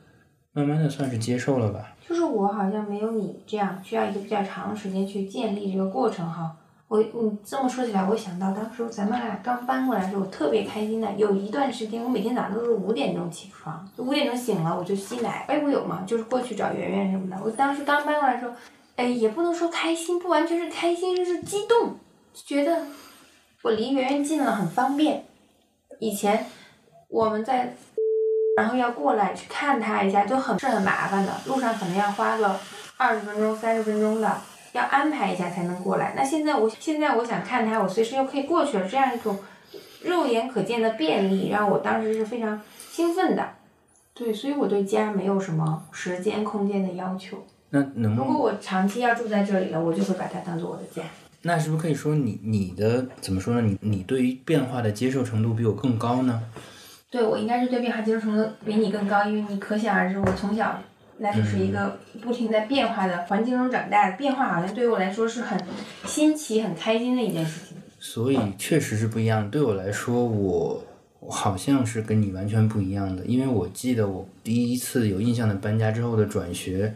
[0.54, 1.96] 慢慢的算是接受了吧。
[2.08, 6.56] 就是我好像没有你这样需要一个比较长的时间去建立这个过程哈，
[6.90, 11.12] 我你这么说起来，我想到当时咱们俩刚搬过来的时候，我特别开心的。
[11.14, 15.46] 有一段时间，我每天早上都是五点钟起床，五点钟醒了我就吸奶。
[15.48, 16.04] 哎，我有吗？
[16.08, 17.40] 就是过去找圆圆什么的。
[17.46, 18.54] 我当时刚搬过来的时候，
[18.96, 21.96] 哎，也不能说开心，不完全是开心，就是激动，
[22.34, 22.88] 觉得
[23.62, 25.26] 我离圆圆近了，很方便。
[26.00, 26.48] 以前
[27.08, 27.76] 我们在，
[28.58, 32.60] 然后要过来去看他一下，就很是很麻烦的，路上可能要花个
[32.98, 34.42] 二十分钟、三十分钟的。
[34.74, 36.14] 要安排一下才能过来。
[36.16, 38.88] 那现在我现在我想看他，我随时又可以过去了。
[38.88, 39.38] 这样一种
[40.04, 43.50] 肉眼可见的便利，让我当时是非常兴奋的。
[44.14, 47.46] 对，所以我对家没有什么时间空间的要求。
[47.70, 51.08] 那能如果我长期要住在这里了，我就会把它当做我的家。
[51.44, 53.62] 那是不是可以说你你的怎么说呢？
[53.62, 56.42] 你你对于变化的接受程度比我更高呢？
[57.10, 60.78] 对，我应该是对变化接受程度比你更高，因为你可想而知，我从小。
[61.20, 65.60] 那就是一个不停在变化的环境中长大，变化好像对于我来说是很
[66.06, 67.78] 新奇、很开心的一件事情。
[68.00, 69.52] 所以确实是不一样。
[69.52, 70.84] 对我来说，我
[71.30, 76.94] 好像是跟你完全不一样的，因为我记得我第一次有印象的搬家之后的转学，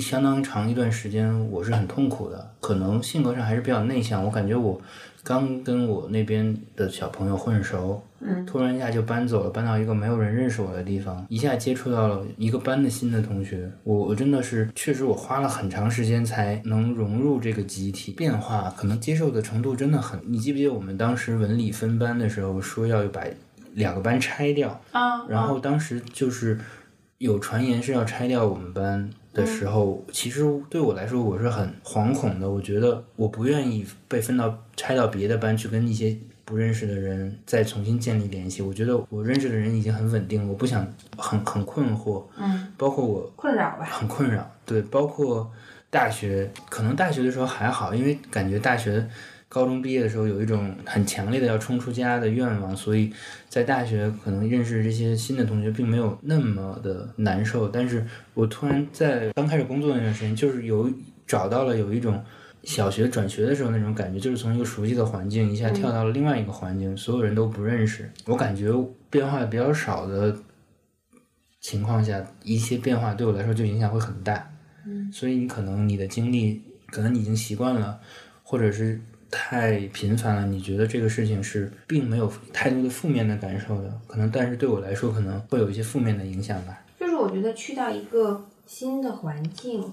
[0.00, 2.52] 相当长一段时间我是很痛苦的。
[2.60, 4.80] 可能性格上还是比较内向，我感觉我。
[5.22, 8.02] 刚跟我那边的小朋友混熟，
[8.46, 20.18] 突然一下就搬走了，搬到一个没有人认识我的地方，一下接触到了一个班的新的同学，我我真的是确实我花了很长时间才能融入这个集体，变化可能接受的程度真的很。
[20.24, 23.22] 你记不记得我们当时文理分班的时候说要把
[23.74, 26.58] 两个班拆掉，啊，然后当时就是
[27.18, 29.10] 有传言是要拆掉我们班。
[29.40, 32.48] 的时候，其实对我来说我是很惶恐的。
[32.48, 38.62] 我觉得我不愿意被分到拆到别的班去，跟一些不认识的人再重新建立联系。
[38.62, 42.22] 我觉得我认识的人已经很稳定了，我不想很很困惑。
[42.38, 44.50] 嗯，包括我困扰吧，很困扰。
[44.64, 45.50] 对，包括
[45.88, 49.08] 大学，可能大学的时候还好，因为感觉大学。
[49.50, 53.12] 高中毕业的时候有一种很强烈的要冲出家的愿望，所以
[53.48, 57.68] 在大学可能认识这些新的同学并没有那么的难受。
[57.68, 60.88] 但是我突然在刚开始工作那段时间，就是有
[61.26, 62.22] 找到了有一种
[62.62, 68.08] 小学转学的时候那种感觉，就是从一个熟悉的环境一下跳到了另外一个环境，所有人都不认识。
[68.26, 68.72] 我感觉
[69.10, 70.36] 变化比较少的
[71.60, 74.48] 情况下，一些变化对我来说就影响会很大。
[74.86, 77.98] 嗯，所以你可能你的经历，可能你已经习惯了，
[78.44, 79.00] 或者是。
[79.30, 86.82] 太频繁了，你觉得这个事情是并没有太多的负面的感受的，可能，但是对我来说可能会有一些负面的影响吧。
[86.98, 89.92] 就是我觉得去到一个新的环境，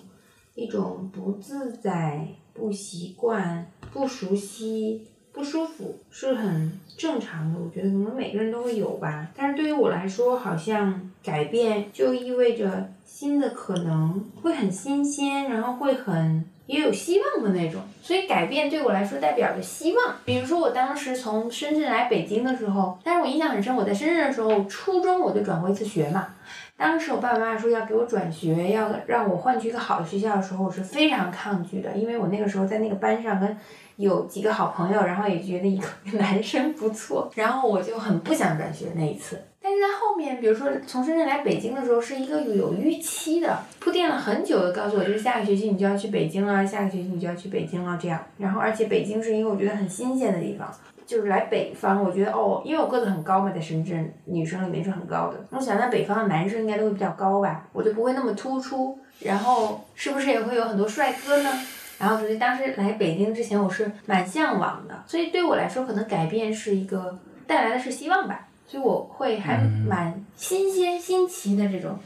[0.56, 7.60] 一种不自在、不习惯、不熟悉、不舒服是很正常的。
[7.60, 9.30] 我觉得可能每个人都会有吧。
[9.36, 16.43] 但是对于我来说，好像改变就意味着新的可能会很新鲜，然后会很。
[16.67, 20.15] 也有希望的那种，所以改变对我来说代表着希望。
[20.23, 26.27] 比如说，我当时从深圳来北京的时候，但是我印象很深，我在深圳的时候，初中我就转过一次学嘛。
[26.75, 33.58] 当时我爸爸妈妈说要给我转学，要让我换去一个好的学校的时候，我是非常抗拒的，因为我那个时候在那个班上跟
[33.95, 35.88] 有几个好朋友，然后也觉得一个
[36.19, 39.41] 男生不错，然后我就很不想转学那一次。
[39.67, 48.17] 但是在后面，比如说从深圳来北京的时候，是一个有预期的，铺垫了很久的，告诉我就是下个学期你就要去北京了，下个学期你就要去北京了这样。
[48.38, 50.73] 然后而且北京是一个我觉得很新鲜的地方，
[51.06, 58.97] 就是来北方，我觉得哦，因为我个子很高嘛，在深圳女生里面是很高的，我想在北方的男生应该都会比较高吧，我就不会那么突出。
[59.19, 61.49] 然后是不是也会有很多帅哥呢？
[61.99, 68.46] 然后所以当时来北京之前，我是蛮向往的，所以对我来说，可能改变是一个带来的是希望吧。
[68.67, 71.97] 所以我会还蛮新鲜新奇的这种。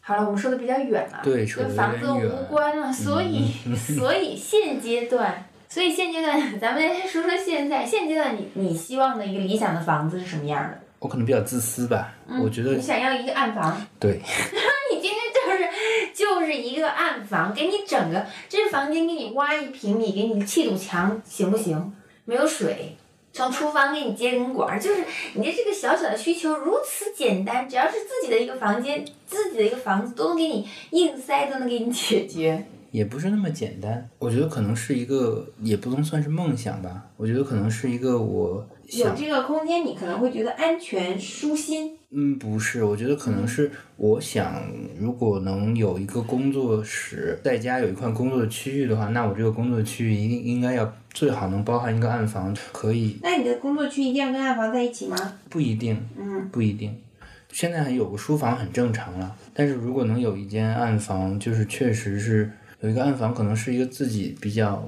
[0.00, 2.92] 好了，我们说的比较远了，跟房子无关了。
[2.92, 7.84] 所以， 所以现阶段，所以现阶段， 咱们先说说现在。
[7.84, 10.78] 现阶段，你你希望的一个理想的房子是什么样的？
[11.00, 12.74] 我可能比较自私吧，我觉得。
[12.74, 13.76] 你想要一个暗房？
[13.98, 14.20] 对。
[14.92, 15.68] 你今天就是
[16.14, 21.92] 就是一个暗房，给你整个这房间给你挖一平米，给你砌堵墙，行不行？
[22.26, 22.96] 没有水。
[23.34, 32.64] 从厨房给你接根管儿，就是你的这个小小的需求如此简单，只要是自己的一个房间、自己的一个房子，都能给你硬塞，都能给你解决。
[32.94, 37.04] 也不是那么简单，我觉得可能是一个，也不能算是梦想吧。
[37.16, 41.98] 我觉得可能是一个我有这个空间，你可能会觉得安全舒心。
[42.10, 44.62] 嗯，不是，我觉得可能是我想，
[44.96, 53.18] 如果能有一个工作室，在家有一块工作的区域的话，那我这个工作区域一定应该要最好能包含一个暗房，可以。
[53.20, 55.16] 那你的工作区一定要跟暗房在一起吗？
[55.50, 56.96] 不一定，嗯，不一定。
[57.50, 62.52] 现在有个书房很正常了，但是如果能有一间暗房，就是确实是。
[62.84, 64.86] 有一个暗房，可能是一个自己比较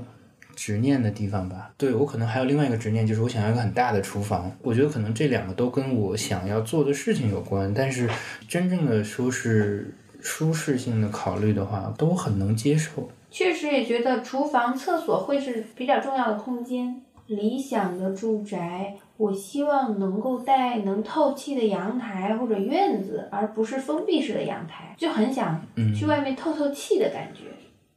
[0.54, 1.72] 执念的地方吧。
[1.78, 4.52] 对我可能还有另外一个执念，就是我想要一个很大的厨房。
[4.60, 8.06] 我觉得可能这两个都跟我想要做的事情有关，但是
[8.46, 13.08] 真正的说是舒适性的考虑的话，都很能接受。
[13.30, 17.00] 确实也觉得厨房、厕所会是比较重要的空间。
[17.28, 25.60] 理想的住宅，我希望能够带能透气的阳台或者院子，而不是封闭式的阳台，就很想
[25.98, 27.44] 去外面透透气的感觉。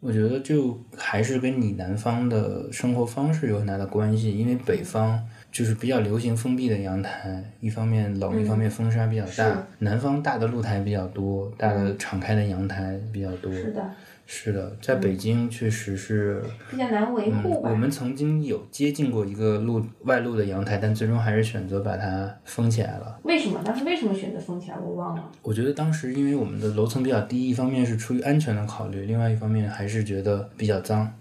[0.02, 5.22] 我觉得就还是跟你南方的生活方式有很大的关系，因为北方
[5.52, 9.68] 就是比较流行封闭的阳台，一方面冷，一方面风沙比较大。
[9.80, 13.52] 南方大的露台比较多，大的敞开的阳台比较多。
[13.52, 13.84] 是的。
[14.32, 17.70] 是的，在北京确实是比较难维护吧。
[17.72, 23.20] 我们曾经有接近过一个露外露的阳台，但最终还是选择把它封起来了。
[23.24, 23.60] 为什么？
[23.66, 24.78] 当时为什么选择封起来？
[24.78, 25.32] 我忘了。
[25.42, 31.12] 我觉得当时因为我们的楼层比较低，一方面是出于安全的考虑，另外一方面还是觉得比较脏。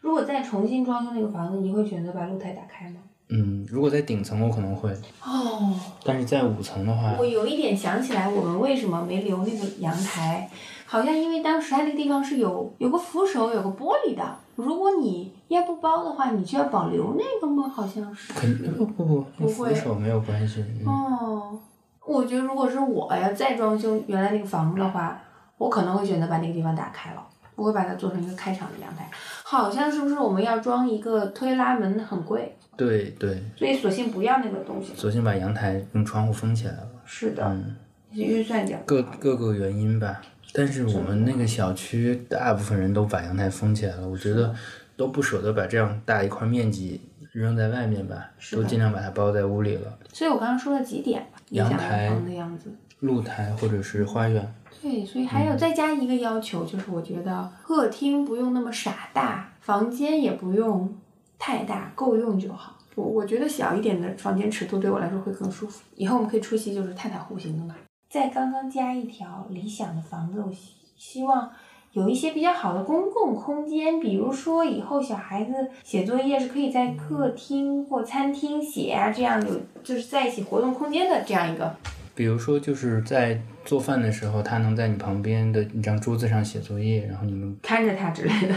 [0.00, 2.96] 如果再重新装修那个房子，你会选择把露台打开吗？
[3.28, 4.90] 嗯，如果在顶层，我可能会。
[5.22, 5.72] 哦。
[6.04, 10.50] 但是在五层的话，我有一点想起来，我们为什么没留那个阳台？
[10.86, 14.22] 好像因为当时它那个地方是有有个扶手，有个玻璃的。
[14.54, 17.68] 如果你要不包的话，你就要保留那个吗？
[17.68, 18.32] 好像是。
[18.32, 20.64] 肯不不不，跟扶手没有关系。
[20.86, 21.58] 哦，
[22.06, 25.20] 我觉得如果是我要再装修原来那个房子的话，
[25.58, 27.22] 我可能会选择把那个地方打开了，
[27.54, 29.10] 我会把它做成一个开敞的阳台。
[29.42, 32.56] 好像是不是我们要装一个推拉门很贵？
[32.76, 33.42] 对对。
[33.56, 34.92] 所以索性不要那个东西。
[34.94, 36.88] 索性把阳台用窗户封起来了。
[37.04, 37.44] 是的。
[37.44, 37.76] 嗯。
[38.12, 38.80] 预算讲。
[38.86, 40.22] 各各个原因吧。
[40.56, 44.54] 但是我们那个小区大部分人都把阳台封起来了，我觉得
[44.96, 46.98] 都不舍得把这样大一块面积
[47.32, 49.98] 扔在外面吧，都尽量把它包在屋里了。
[50.14, 52.10] 所以我刚刚说了几点，阳台、
[52.58, 54.54] 子，露台或者是花园。
[54.80, 60.96] 对，所以还有再加一个要求，就是我觉得客厅不用那么傻大，房间也不用
[61.38, 62.78] 太大，够用就好。
[62.94, 65.82] 我我觉得小一点的房间尺度对我来说会更舒服。
[65.96, 67.74] 以后我们可以出席就是太太户型的嘛。
[68.16, 71.50] 再刚刚加一条理想的房子，我希希望
[71.92, 75.52] 有一些比较好的公共空间，比如说以后小孩子
[75.84, 81.76] 写作业是可以在客厅或餐厅写啊，这样有就是在一起活动空间的这样一个。
[82.14, 88.54] 比如说就是在做饭的时候，他能在你旁边的一张桌子上写作业，然后你们看着他之类的。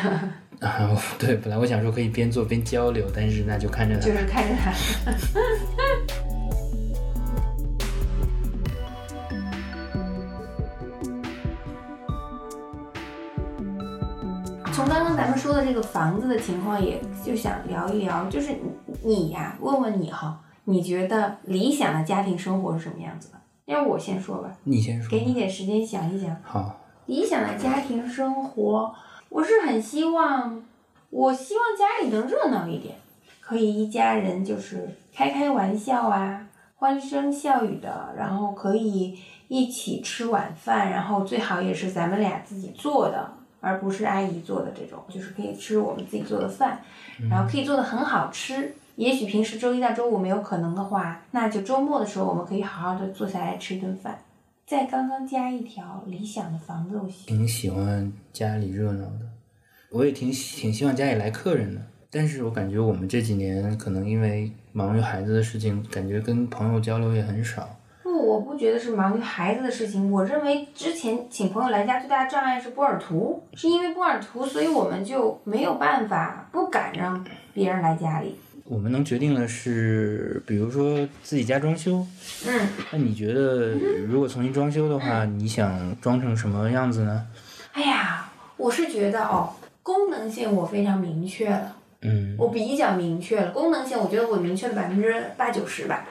[0.65, 0.89] 啊，
[1.19, 4.01] 对，本来我想说可以边做边交流，但是那就看着他。
[4.05, 4.71] 就是看着他。
[15.39, 18.53] 说的这个房子的情况，也就想聊一聊，就是
[19.03, 23.39] 你呀，问问你哈，你觉得理想的家庭生活是什么样子的？
[23.65, 26.35] 要不我先说吧，你先说，给你点时间想一想。
[26.43, 26.75] 好，
[27.05, 28.93] 理想的家庭生活，
[29.29, 30.61] 我是很希望，
[31.09, 32.95] 我希望家里能热闹一点，
[33.39, 39.17] 可以一家人就是开开玩笑啊，欢声笑语的，然后可以
[39.47, 43.38] 一起吃晚饭，然后最好也是咱们俩自己做的。
[43.61, 46.81] 而不是阿姨做的这种，就是可以吃我们自己做的饭，
[47.29, 48.73] 然后可以做的很好吃。
[48.95, 54.19] 也许平时周一到周五没有可能的话，那就周末的时候我们可以好好的坐下来吃一顿饭。
[54.67, 59.21] 再刚刚加一条理想的房子，我挺喜欢家里热闹的，
[59.89, 61.81] 我也挺挺希望家里来客人的。
[62.11, 67.78] 但是我感觉我们这几年可能因为忙于孩子的事情，感觉跟朋友交流也很少。
[68.19, 78.35] 我不觉得是忙于孩子的事情，我认为之前请朋友来家最大的障碍是波尔图，是因为波尔图，所以我们就没有办法，不敢让别人来家里。
[78.65, 82.05] 我们能决定的是，比如说自己家装修。
[82.47, 82.67] 嗯。
[82.91, 83.71] 那你觉得，
[84.07, 87.25] 如果重新装修的话，你想装成什么样子呢？
[87.73, 89.49] 哎呀，我是觉得哦，
[89.81, 91.75] 功能性我非常明确了。
[92.01, 92.35] 嗯。
[92.37, 96.05] 我比较明确了功能性，我觉得我明确了百分之八九十吧。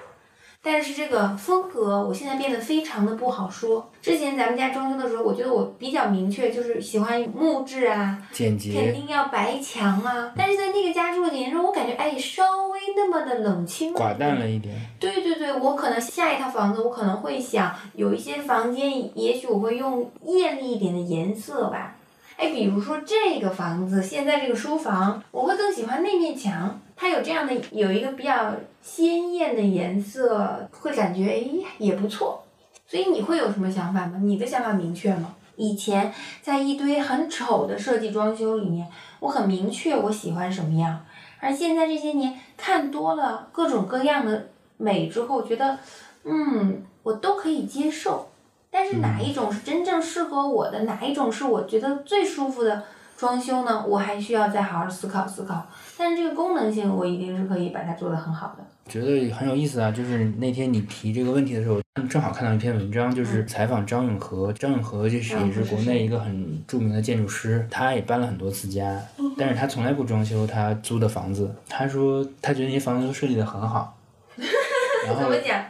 [0.61, 3.91] 但是这个风格，我现在变得非常的不好说。
[4.03, 10.33] 之前咱们家装修的时候，我觉得我比较明确，就是喜欢木质啊，简洁，肯定要白墙啊。
[10.37, 14.75] 但是在那个家住了几年之后，我感觉哎，稍微那么的冷清，寡淡了一点。
[14.99, 21.95] 对对对，我可能下一套房子，我可能会想有一些房间，也许我会用艳丽一点的颜色吧。
[22.39, 32.45] 哎，比如说这个房子，现在这个书房，我会更喜欢那面墙，它有这样的有一个比较鲜艳的颜色，会感觉哎也不错。
[32.86, 34.20] 所以你会有什么想法吗？
[34.22, 35.34] 你的想法明确吗？
[35.57, 38.86] 以前在一堆很丑的设计装修里面，
[39.18, 41.05] 我很明确我喜欢什么样，
[41.41, 45.76] 而现在这些年看多了各种各样的美之后，觉得
[46.22, 48.28] 嗯，我都可以接受。
[48.71, 50.85] 但是哪一种是真正适合我的？
[50.85, 52.83] 哪一种是我觉得最舒服的？
[53.16, 55.66] 装修呢，我还需要再好好思考思考。
[55.97, 58.64] 但是这个功能性，我一定是可以把它做得很好的。
[58.89, 59.91] 觉得很有意思啊！
[59.91, 64.53] 就是那天你提这个问题的时候，正好看到一篇文章，就是采访张永和。
[64.53, 68.97] 张永和这是也是国内一个很著名的建筑师，他也搬了很多次家，
[69.37, 71.53] 但是他从来不装修他租的房子。
[71.69, 73.99] 他说他觉得那些房子都设计得很好。
[74.39, 75.61] 怎么讲？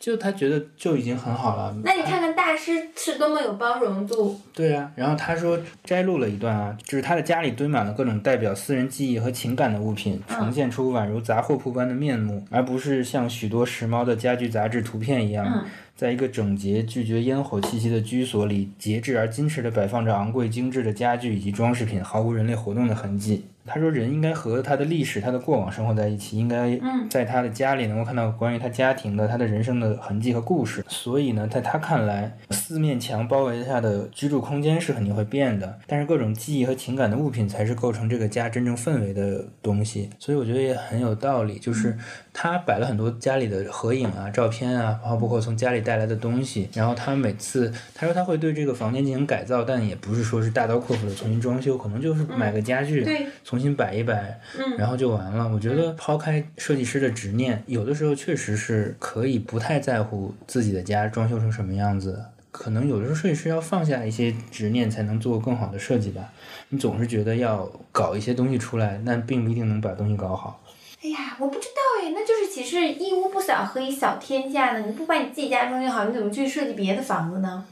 [0.00, 1.76] 就他觉得就已经很好了。
[1.84, 4.40] 那你看看大师是多么有包容度。
[4.54, 23.44] 对啊，然后他说摘录了一段啊，就是他的家里堆满了各种代表私人记忆和情感的物品，呈现出宛如杂货铺般的面目，而不是像许多时髦的家居杂志图片一样，在一个整洁、拒绝烟火气息的居所里，节制而矜持地摆放着昂贵精致的家具以及装饰品，毫无人类活动的痕迹。
[23.66, 30.84] 他说：“人应该和他的历史、他的过往生活在一起，应该在他的家里能够看到关于他家庭的、他的人生的痕迹和故事。
[30.88, 40.10] 所以呢，在他看来，四面墙包围下的居住空间是肯定会变的，但是各种记忆和情感的物品才是构成这个家真正氛围的东西。
[40.18, 41.96] 所以我觉得也很有道理，就是
[42.32, 46.68] 他摆了很多家里的合影啊、照片啊，然后包括从家里带来的东西。
[46.74, 53.06] 然后他每次他说他会对这个房间进行改造，但也不是说是大刀阔斧的重新装修，可能就是买个家具，
[53.50, 54.38] 从新摆一摆，
[54.78, 55.50] 然后就完了。
[55.52, 62.24] 我觉得抛开设计师的执念，有的时候确实是可以不太在乎自己的家装修成什么样子。
[62.52, 66.32] 可能有的时候设计师要放下一些执念，才能做更好的设计吧。
[66.68, 70.62] 你总是觉得要搞一些东西出来，那并不一定能把东西搞好。
[71.02, 74.86] 哎呀，我不知道哎，那就是岂是一屋不扫，何以扫天下呢？
[74.86, 77.64] 你不把你自己家装修好，你怎么去设计别的房子呢？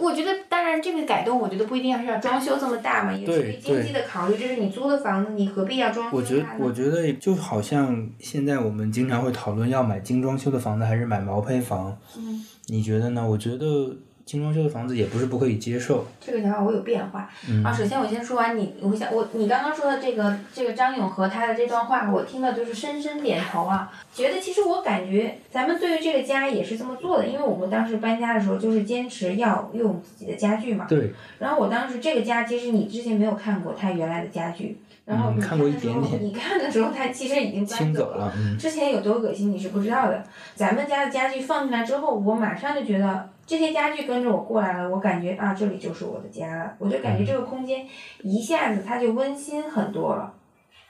[0.00, 4.36] 我觉得，当然，这个改动，我觉得不一定要是要装修这么大嘛，也出于经济的考虑。
[4.36, 11.96] 这是你租的房子，你何必要装修我觉得，我觉得就好像现在我们经常会讨论要买精装修的房子还是买毛坯房。
[12.16, 12.44] 嗯。
[12.66, 13.26] 你觉得呢？
[13.26, 13.96] 我觉得。
[14.26, 16.04] 精装修的房子也不是不可以接受。
[16.20, 17.30] 这个想法我有变化。
[17.64, 30.86] 啊，首先我先说完你，我想我你刚刚说的这个这个张永和他的这段话，我听了就是深深点头啊，觉得其实我感觉咱们对于这个家也是这么做的，因为我们当时搬家的时候就是坚持要用自己的家具嘛。
[30.88, 31.12] 对。
[31.38, 36.20] 然后我当时这个家其实你之前没有看过他原来的家具，然后你看过一点点。
[36.20, 38.34] 你看的时候他其实已经搬走了。
[38.58, 40.24] 之前有多恶心你是不知道的，
[40.56, 43.28] 咱们家的家具放进来之后，我马上就觉得。
[43.46, 46.74] 这些家具跟着我过来了，我感觉啊，这里就是我的家了。
[46.78, 47.86] 我就感觉这个空间
[48.22, 50.34] 一下子它就温馨很多了。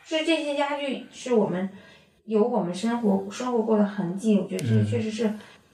[0.02, 1.68] 是这些家具是我们
[2.24, 5.30] 有我们生活生活过的痕迹，我觉得这个确实是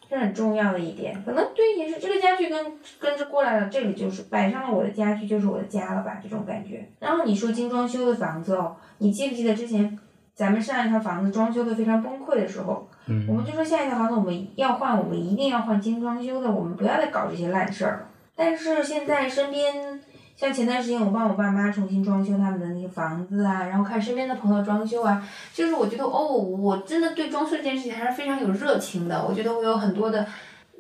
[0.08, 1.22] 是很重要的一点。
[1.24, 6.18] 可能对也是这个家具跟跟着过来了，这里就是摆上了我的家具，就是我的家了吧？
[6.22, 6.88] 这种感觉。
[6.98, 9.98] 然后你说精装修的房子哦，你记不记得之前
[10.34, 12.88] 咱们上一套房子装修的非常崩溃的时候？
[13.28, 18.00] 我们就说下一套房子我们要换，我们一定要换精装修的，我们不要再搞这些烂事儿了。
[18.34, 20.00] 但是现在身边，
[20.34, 25.22] 像前段时间我帮我爸妈重新装修他们的那个房子啊，然后看身边的朋友装修啊，
[25.52, 29.22] 就是我觉得哦，我真的对装修这件事情还是非常有热情的。
[29.22, 30.26] 我觉得我有很多的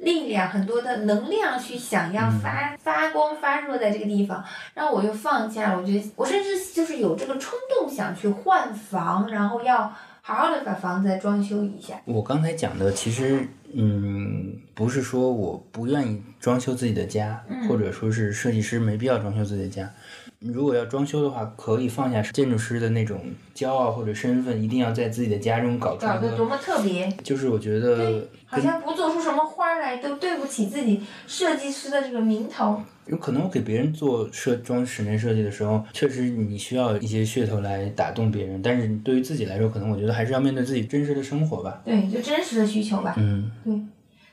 [0.02, 4.44] 力量，很多的能量去想要发发光发热在这个地方，
[4.74, 5.80] 然后我又放下了。
[5.80, 9.92] 我觉得我甚至就是有这个冲动想去换房，然后要。
[10.24, 12.00] 好好的把房子装修一下。
[12.04, 13.44] 我刚才讲的其实，
[13.74, 19.90] 嗯，不是说我不愿意装修自己的家，或者说是设计师没必要装修自己的家。
[20.38, 23.20] 如果要装修的话，可以放下建筑师的那种
[23.52, 27.10] 骄傲或者身份，一定要在自己的家中搞出搞得多么特别。
[27.24, 29.41] 就是我觉得，好像不做出什么花
[29.82, 32.80] 来都对不起自己设计师的这个名头。
[33.06, 41.82] 有可能我给别人做设装室内设计的时候，确实你需要一些噱头来打动别人，但是对于自己来说，可能我觉得还是要面对自己真实的生活吧。
[41.84, 43.14] 对，就真实的需求吧。
[43.18, 43.50] 嗯。
[43.64, 43.74] 对。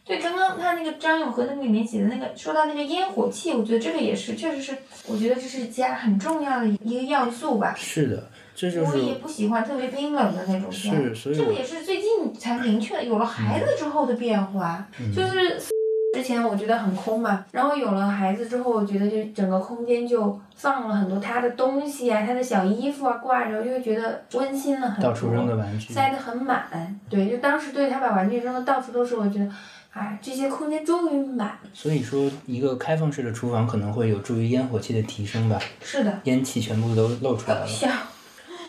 [0.06, 4.76] 对，刚刚他那个张永和那个里面写的那个，说到那个烟火气，我觉得这个也是，确实是，
[5.06, 7.76] 我觉得这是家很重要的一个要素吧。
[7.78, 8.28] 是的，
[8.60, 8.92] 这就是。
[8.92, 10.92] 我也不喜欢特别冰冷的那种家。
[10.92, 11.36] 是，所以。
[11.36, 14.86] 这个也是最近才明确，有了孩子之后的变化，
[15.16, 15.58] 就是
[16.14, 25.10] 之前我觉得很空嘛，然后有了孩子之后，我觉得就整个空间就放了很多他的东西啊，他的小衣服啊挂着，就会觉得温馨了很多。
[25.10, 25.94] 到处扔的玩具。
[25.94, 29.50] 塞得很满，对，就当时对他把玩具扔的到处都是，我觉得。
[29.92, 31.58] 哎，这些空间终于满。
[31.74, 35.60] 所以说，一个开放式的厨房可能会有助于烟火气的提升吧。
[35.82, 36.20] 是的。
[36.26, 37.68] 烟气全部都露出来了。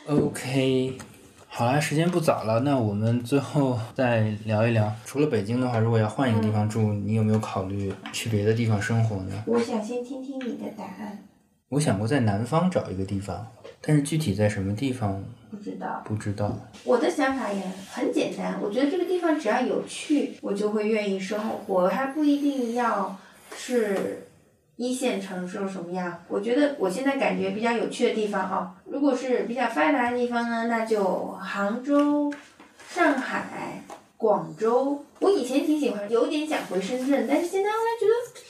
[0.07, 0.99] OK，
[1.47, 4.93] 好啦，时间不早了，那我们最后再聊一聊。
[5.05, 9.45] 除了北京的话，如果要换一个地方住，你有没有考虑去别的地方生活呢？
[9.47, 11.27] 我想先听听你的答案。
[11.69, 13.47] 我想过在南方找一个地方，
[13.81, 15.23] 但是具体在什么地方？
[15.51, 16.59] 不知道，不知道。
[16.85, 21.89] 我的想法也很简单，我觉得这个地方只要有趣，我就会愿意生活。
[21.89, 23.17] 还不一定要
[23.55, 24.27] 是
[24.81, 26.23] 一线城市什么样？
[26.27, 32.33] 我觉得我现在感觉比较有趣的地方啊，如果是比较发达的地方呢，那就杭州、
[32.89, 33.85] 上海、
[34.17, 35.05] 广州。
[35.19, 38.41] 我以前挺喜欢，有点想回深圳，但是现在后来觉得。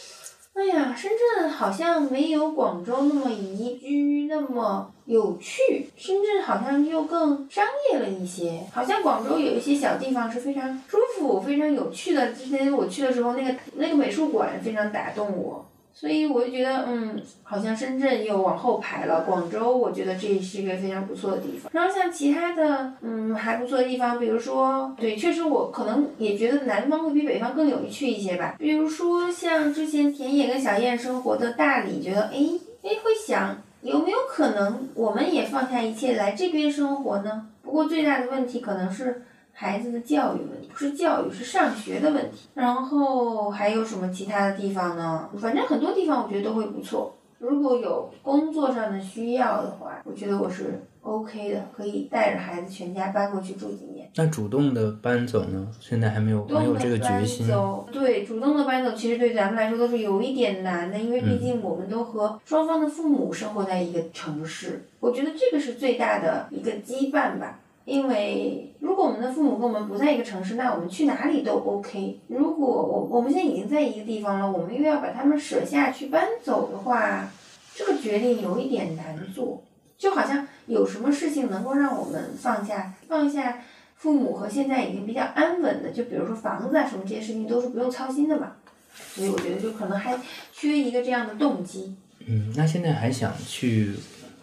[0.52, 5.90] 哎呀，深圳好像没有广州那么宜居，那么有趣。
[5.96, 8.60] 深圳好像又更商业了一些。
[8.72, 12.32] 好像广州有一些小地方是非常舒服、非常有趣的。
[12.32, 15.66] 之前我去的时候，那个那个美术馆非常打动我。
[16.00, 19.20] 所以我就觉得，嗯，好像深圳又往后排了。
[19.24, 21.70] 广州，我觉得这是一个非常不错的地方。
[21.74, 28.56] 然后像其他的，嗯，还不错的地方，比如说，对，确实我可能也觉得南方会比北方更有趣一些吧。
[28.58, 32.38] 比如说像之前田野跟小燕生活的大理，觉得，哎，
[32.82, 37.48] 哎，会想有没有可能我们也放下一切来这边生活呢？
[37.62, 39.22] 不过最大的问题可能是。
[39.60, 42.48] 孩子的教育问题不是教育，是上学的问题。
[42.54, 45.28] 然后还有什么其他的地方呢？
[45.38, 47.14] 反正很多地方我觉得都会不错。
[47.38, 54.08] 如果有工作上的需要的话，我觉得我是 OK 的，可以带着孩子全家搬过去住几年。
[54.14, 55.68] 那主动的搬走呢？
[55.78, 57.46] 现在还没有没有这个决心。
[57.92, 64.86] 对，主动的搬走其实对咱们来说都是有一点难的，因为毕竟我们都和双方的父母生活在一个城市。
[65.00, 67.60] 我觉得这个是最大的一个羁绊吧。
[67.90, 72.20] 因为如果我们的父母跟我们不在一个城市，那我们去哪里都 OK。
[72.28, 77.28] 如果我我们现在已经在一个地方了，我们又要把他们舍下去搬走的话，
[77.74, 79.60] 这个决定有一点难做。
[79.98, 83.58] 就好像有什么事情能够让我们放下放下
[83.96, 88.52] 父母和现在已经比较安稳的，就比如说房子啊什么这些事情都是不用操心的嘛。
[88.94, 90.16] 所以我觉得就可能还
[90.52, 91.96] 缺一个这样的动机。
[92.24, 93.94] 嗯，那现在还想去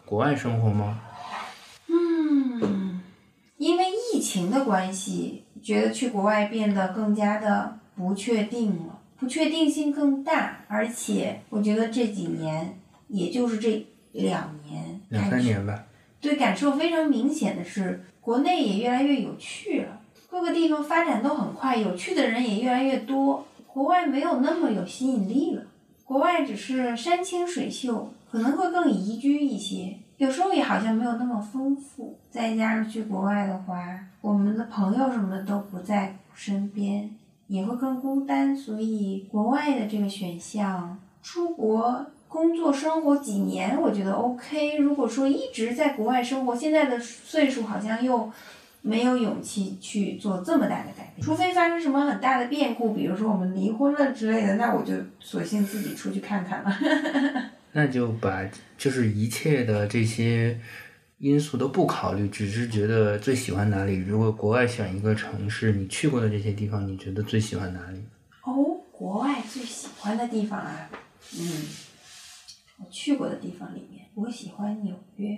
[0.06, 1.00] 国外生活吗？
[3.58, 3.86] 因为
[4.18, 15.86] 疫情的关系，觉得去国外变得更加的不确定了，不确定性更大，而且我觉得这几年，也就是这两年，两三年吧，
[16.20, 25.62] 对感受非常明显的是，国内也越来越有趣了，各个地方发展都很快，有趣的人也越来越多，国外没有那么有吸引力了，
[26.04, 30.00] 国外只是山清水秀，可能会更宜居一些。
[30.18, 37.10] 有时候也好像没有那么丰富，再加上去国外的话，我们的朋友什么的都不在身边，
[37.46, 38.58] 也会更孤单。
[38.58, 44.78] 所以国外的这个选项，出国工作生活几年，我觉得 OK。
[44.78, 48.32] 如果说一直在国外生活，现在的岁数好像又
[48.82, 56.76] 没有勇气去做这么大的改变，除非发生什么很大的变故，比如说我们离婚了之类的，那我就索性自己出去看看了。
[57.72, 60.60] 那就把就是一切的这些
[61.20, 63.96] 因素都不考虑，只是觉得最喜欢哪里。
[63.96, 68.00] 如果国外选一个城市，你去过的这些地方，你觉得最喜欢哪里？
[68.44, 70.90] 哦，国外最喜欢的地方啊，
[71.38, 71.66] 嗯，
[72.80, 75.38] 我去过的地方里面，我喜欢纽约。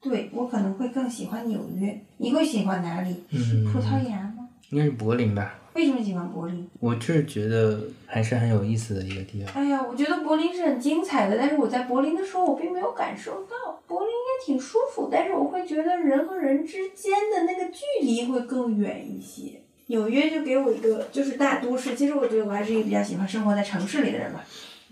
[0.00, 2.00] 对，我可能会更喜欢纽约。
[2.18, 3.24] 你会喜欢哪里？
[3.30, 4.25] 嗯，葡萄牙吗？
[4.70, 5.58] 应该是柏林吧。
[5.74, 6.66] 为什么喜欢柏林？
[6.80, 9.52] 我就是觉得还是很有意思的一个地方。
[9.54, 19.60] 哎呀，我觉得柏林是很精彩的，但是我在柏林的时候，我并没有感受到柏林也挺舒服，但是我会觉得人和人之间的那个距离会更远一些。
[19.88, 24.42] 纽约就给我一个就是大都市，其实我觉得我还是一个比较喜欢生活在城市里的人吧，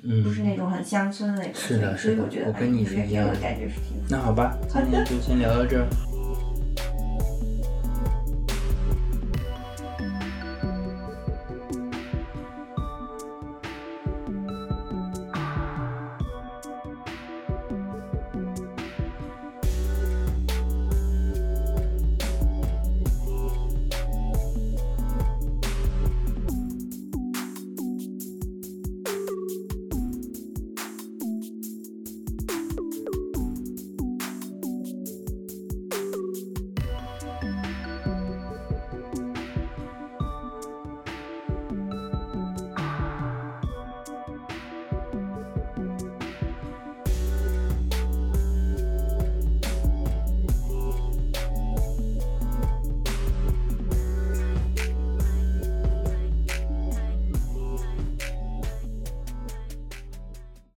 [0.04, 1.54] 嗯，不是那种很乡村的那种。
[1.54, 3.96] 是的，所以我觉得我跟你是一样的感觉是挺。
[4.10, 5.86] 那好吧，今天就先聊到这儿。